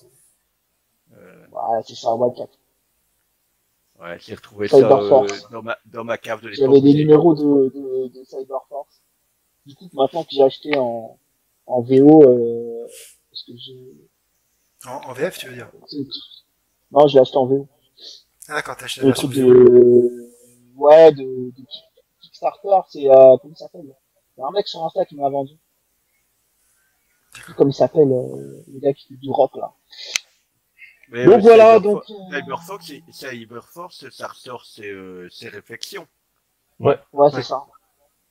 Euh, 1.18 1.46
Voilà, 1.50 1.82
c'est 1.82 1.94
ça, 1.96 2.14
Wildcat. 2.14 2.48
ouais, 4.00 4.16
j'ai 4.20 4.34
retrouvé 4.36 4.68
ça 4.68 4.76
euh, 4.76 5.26
dans, 5.50 5.62
ma, 5.62 5.76
dans 5.86 6.04
ma 6.04 6.18
cave 6.18 6.40
de 6.42 6.48
l'époque. 6.48 6.66
J'avais 6.66 6.80
des 6.80 6.92
j'ai- 6.92 6.98
numéros 6.98 7.34
de, 7.34 7.68
de, 7.74 8.08
de 8.08 8.24
Cyberforce. 8.24 9.02
Du 9.66 9.74
coup, 9.74 9.88
maintenant 9.94 10.22
que 10.22 10.30
j'ai 10.30 10.42
acheté 10.44 10.76
en, 10.78 11.18
en 11.66 11.80
VO, 11.82 12.22
euh, 12.22 12.86
parce 13.36 13.44
que 13.44 13.52
j'ai, 13.56 14.88
En, 14.88 15.10
en 15.10 15.12
VF, 15.12 15.36
tu 15.38 15.48
veux 15.48 15.54
dire 15.54 15.70
non, 16.92 17.06
je 17.08 17.14
l'ai 17.14 17.20
acheté 17.20 17.36
en 17.36 17.46
VO. 17.46 17.68
Ah 18.48 18.54
d'accord, 18.54 18.76
t'as 18.76 18.84
acheté 18.86 19.00
la 19.02 19.08
version 19.08 19.28
de, 19.28 20.30
ouais, 20.76 21.12
de, 21.12 21.22
de 21.50 21.62
Kick- 21.62 22.04
Kickstarter, 22.22 22.78
c'est, 22.88 23.10
euh, 23.10 23.36
comment 23.42 23.52
il 23.52 23.56
s'appelle? 23.56 23.84
Il 24.36 24.40
y 24.40 24.42
a 24.42 24.46
un 24.46 24.50
mec 24.52 24.66
sur 24.68 24.82
Insta 24.84 25.04
qui 25.04 25.16
m'a 25.16 25.28
vendu. 25.28 25.54
Comment 27.56 27.70
il 27.70 27.74
s'appelle, 27.74 28.10
euh, 28.10 28.64
le 28.68 28.78
gars 28.80 28.94
qui 28.94 29.08
fait 29.08 29.16
du 29.16 29.30
rock, 29.30 29.54
là. 29.56 29.72
Mais, 31.08 31.24
Donc 31.26 31.42
voilà, 31.42 31.78
donc, 31.80 32.02
euh, 32.08 32.14
Cyberfox, 32.40 32.90
et- 32.90 33.04
Cyberforce, 33.10 34.08
ça 34.10 34.28
ressort 34.28 34.64
ses, 34.64 34.88
euh, 34.90 35.28
ses 35.30 35.48
réflexions. 35.48 36.06
ouais, 36.80 36.98
Ouais. 37.12 37.30
c'est 37.32 37.42
ça. 37.42 37.66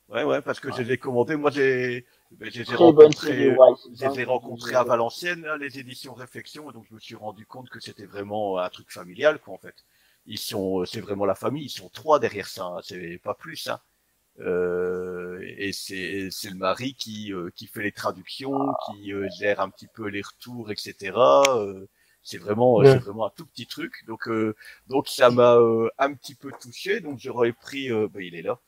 Ouais, 0.08 0.22
ouais, 0.22 0.40
parce 0.40 0.60
que 0.60 0.70
je 0.72 0.82
les 0.82 0.92
ai 0.92 0.98
commandés. 0.98 1.36
Moi, 1.36 1.50
j'ai, 1.50 2.06
ben, 2.30 2.48
je 2.50 2.60
les 2.60 2.60
ai 2.62 2.64
Très 2.64 2.76
bonne 2.92 3.12
rencontrés, 3.12 3.26
série, 3.28 3.48
ouais. 3.50 4.24
rencontrés 4.24 4.74
à 4.74 4.84
Valenciennes, 4.84 5.42
là, 5.42 5.56
les 5.56 5.78
éditions 5.80 6.14
Réflexion, 6.14 6.70
et 6.70 6.72
donc 6.72 6.84
je 6.88 6.94
me 6.94 7.00
suis 7.00 7.16
rendu 7.16 7.44
compte 7.46 7.68
que 7.70 7.80
c'était 7.80 8.06
vraiment 8.06 8.58
un 8.58 8.68
truc 8.68 8.90
familial, 8.92 9.40
quoi, 9.40 9.54
en 9.54 9.58
fait. 9.58 9.84
Ils 10.26 10.38
sont, 10.38 10.84
c'est 10.84 11.00
vraiment 11.00 11.24
la 11.24 11.34
famille, 11.34 11.64
ils 11.66 11.70
sont 11.70 11.88
trois 11.88 12.18
derrière 12.20 12.46
ça, 12.48 12.66
hein, 12.66 12.80
c'est 12.82 13.18
pas 13.22 13.34
plus, 13.34 13.66
hein. 13.68 13.80
Euh, 14.40 15.40
et 15.58 15.72
c'est, 15.72 16.28
c'est 16.30 16.50
le 16.50 16.56
mari 16.56 16.94
qui, 16.94 17.32
euh, 17.32 17.50
qui 17.56 17.66
fait 17.66 17.82
les 17.82 17.92
traductions, 17.92 18.68
qui 18.86 19.12
euh, 19.12 19.28
gère 19.38 19.60
un 19.60 19.70
petit 19.70 19.86
peu 19.88 20.08
les 20.08 20.22
retours, 20.22 20.70
etc. 20.70 21.16
Euh, 21.48 21.86
c'est 22.22 22.38
vraiment, 22.38 22.76
Ouais. 22.76 22.92
c'est 22.92 22.98
vraiment 22.98 23.26
un 23.26 23.30
tout 23.30 23.46
petit 23.46 23.66
truc. 23.66 24.04
Donc, 24.06 24.28
euh, 24.28 24.54
donc 24.88 25.08
ça 25.08 25.30
m'a 25.30 25.56
euh, 25.56 25.88
un 25.98 26.12
petit 26.14 26.34
peu 26.34 26.52
touché. 26.60 27.00
Donc 27.00 27.18
j'aurais 27.18 27.52
pris, 27.52 27.90
euh, 27.90 28.08
ben, 28.12 28.22
il 28.22 28.34
est 28.34 28.42
là. 28.42 28.60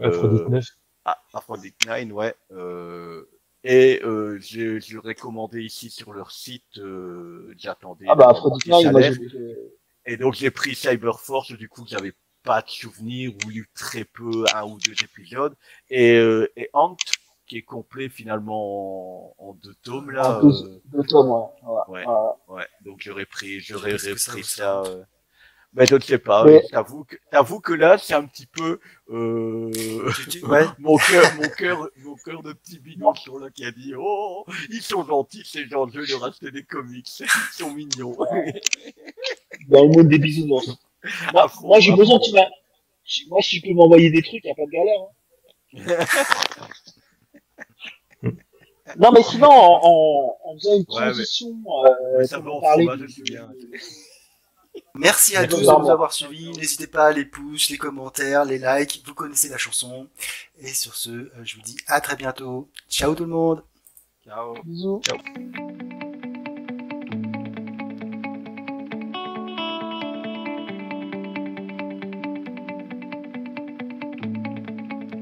Aphrodite 0.00 0.42
Euh, 0.42 0.48
9. 0.48 0.64
Ah, 1.06 1.22
Aphrodite 1.34 1.76
9, 1.86 2.12
ouais. 2.12 2.34
Euh, 2.52 3.24
et 3.62 4.00
euh, 4.04 4.38
j'ai- 4.40 4.80
je 4.80 4.94
l'aurais 4.96 5.14
commandé 5.14 5.62
ici 5.62 5.88
sur 5.90 6.12
leur 6.12 6.30
site. 6.32 6.78
Euh, 6.78 7.54
J'attendais. 7.56 8.06
Ah 8.08 8.14
bah, 8.16 8.28
Aphrodite 8.30 8.66
moment 8.66 8.92
9, 8.92 9.18
qu'il 9.18 9.40
moi, 9.40 9.54
Et 10.04 10.16
donc 10.16 10.34
j'ai 10.34 10.50
pris 10.50 10.74
Cyberforce, 10.74 11.52
du 11.52 11.68
coup 11.68 11.84
j'avais 11.88 12.12
pas 12.42 12.62
de 12.62 12.68
souvenir 12.68 13.32
ou 13.44 13.50
lu 13.50 13.68
très 13.74 14.04
peu, 14.04 14.44
un 14.54 14.64
ou 14.64 14.78
deux 14.78 14.92
épisodes. 15.04 15.54
Et, 15.90 16.16
euh, 16.16 16.50
et 16.56 16.70
Ant, 16.72 16.96
qui 17.46 17.58
est 17.58 17.62
complet 17.62 18.08
finalement 18.08 19.34
en, 19.38 19.50
en 19.50 19.52
deux 19.54 19.74
tomes 19.82 20.10
là. 20.10 20.38
en 20.38 20.42
deux, 20.42 20.64
euh, 20.64 20.82
deux 20.86 21.02
tomes, 21.04 21.30
ouais. 21.30 21.46
ouais. 21.62 21.80
ouais. 21.88 22.06
ouais. 22.06 22.56
ouais, 22.56 22.68
donc 22.82 23.00
j'aurais 23.00 23.26
pris, 23.26 23.60
j'aurais 23.60 23.98
ça 23.98 24.10
repris 24.32 24.44
ça. 24.44 24.82
Mais 25.76 25.86
je 25.86 25.94
ne 25.94 26.00
sais 26.00 26.18
pas. 26.18 26.44
Mais- 26.44 26.62
T'avoue 26.70 27.04
que, 27.04 27.16
t'avoue 27.30 27.60
que 27.60 27.72
là 27.74 27.98
c'est 27.98 28.14
un 28.14 28.24
petit 28.24 28.46
peu. 28.46 28.80
Euh... 29.10 29.70
Ouais. 30.44 30.64
mon 30.78 30.96
cœur, 30.96 31.34
mon 31.36 31.48
cœur, 31.50 31.88
mon 31.98 32.16
cœur 32.16 32.42
de 32.42 32.52
petit 32.54 32.78
bidon 32.78 33.14
sur 33.14 33.38
là 33.38 33.50
qui 33.50 33.64
a 33.64 33.70
dit 33.70 33.92
oh 33.96 34.44
ils 34.70 34.82
sont 34.82 35.04
gentils 35.04 35.42
ces 35.44 35.66
gens, 35.68 35.86
je 35.88 36.00
vais 36.00 36.06
leur 36.06 36.24
acheter 36.24 36.50
des 36.50 36.64
comics, 36.64 37.06
ils 37.20 37.26
sont 37.52 37.70
mignons. 37.72 38.16
Dans 39.68 39.82
le 39.84 39.88
monde 39.90 40.08
des 40.08 40.18
bisounours. 40.18 40.70
Moi, 41.32 41.48
fond, 41.48 41.66
moi, 41.68 41.78
j'ai 41.80 41.94
besoin 41.94 42.18
que 42.18 42.24
tu 42.24 42.32
m'as, 42.32 42.48
moi, 43.28 43.40
si 43.42 43.60
tu 43.60 43.68
peux 43.68 43.74
m'envoyer 43.74 44.10
des 44.10 44.22
trucs, 44.22 44.44
y 44.44 44.50
a 44.50 44.54
pas 44.54 44.64
de 44.64 44.70
galère, 44.70 45.02
hein. 45.02 45.08
Non, 48.98 49.10
mais 49.12 49.22
sinon, 49.22 49.48
en, 49.50 49.80
en, 49.82 50.36
en 50.44 50.54
faisant 50.58 50.72
une 50.74 50.78
Ouais, 50.78 50.84
mais- 50.88 50.94
transition, 51.12 51.48
euh, 51.84 51.90
Mais 52.18 52.26
ça 52.26 52.36
pour 52.40 52.46
va 52.46 52.52
en 52.52 52.60
parler 52.60 52.84
fromage, 52.86 53.00
du- 53.00 53.08
je 53.08 53.12
suis 53.12 53.22
bien. 53.24 53.48
Merci 54.94 55.36
à 55.36 55.42
Merci 55.42 55.56
tous 55.56 55.66
de 55.66 55.82
nous 55.82 55.90
avoir 55.90 56.12
suivis. 56.12 56.50
N'hésitez 56.52 56.86
pas 56.86 57.08
à 57.08 57.12
les 57.12 57.24
pouces, 57.24 57.70
les 57.70 57.78
commentaires, 57.78 58.44
les 58.44 58.58
likes. 58.58 59.02
Vous 59.06 59.14
connaissez 59.14 59.48
la 59.48 59.58
chanson. 59.58 60.08
Et 60.58 60.72
sur 60.72 60.94
ce, 60.94 61.10
euh, 61.10 61.30
je 61.44 61.56
vous 61.56 61.62
dis 61.62 61.76
à 61.86 62.00
très 62.00 62.16
bientôt. 62.16 62.68
Ciao 62.88 63.14
tout 63.14 63.24
le 63.24 63.30
monde. 63.30 63.62
Ciao. 64.24 64.54
Bisous. 64.64 65.00
Ciao. 65.04 65.18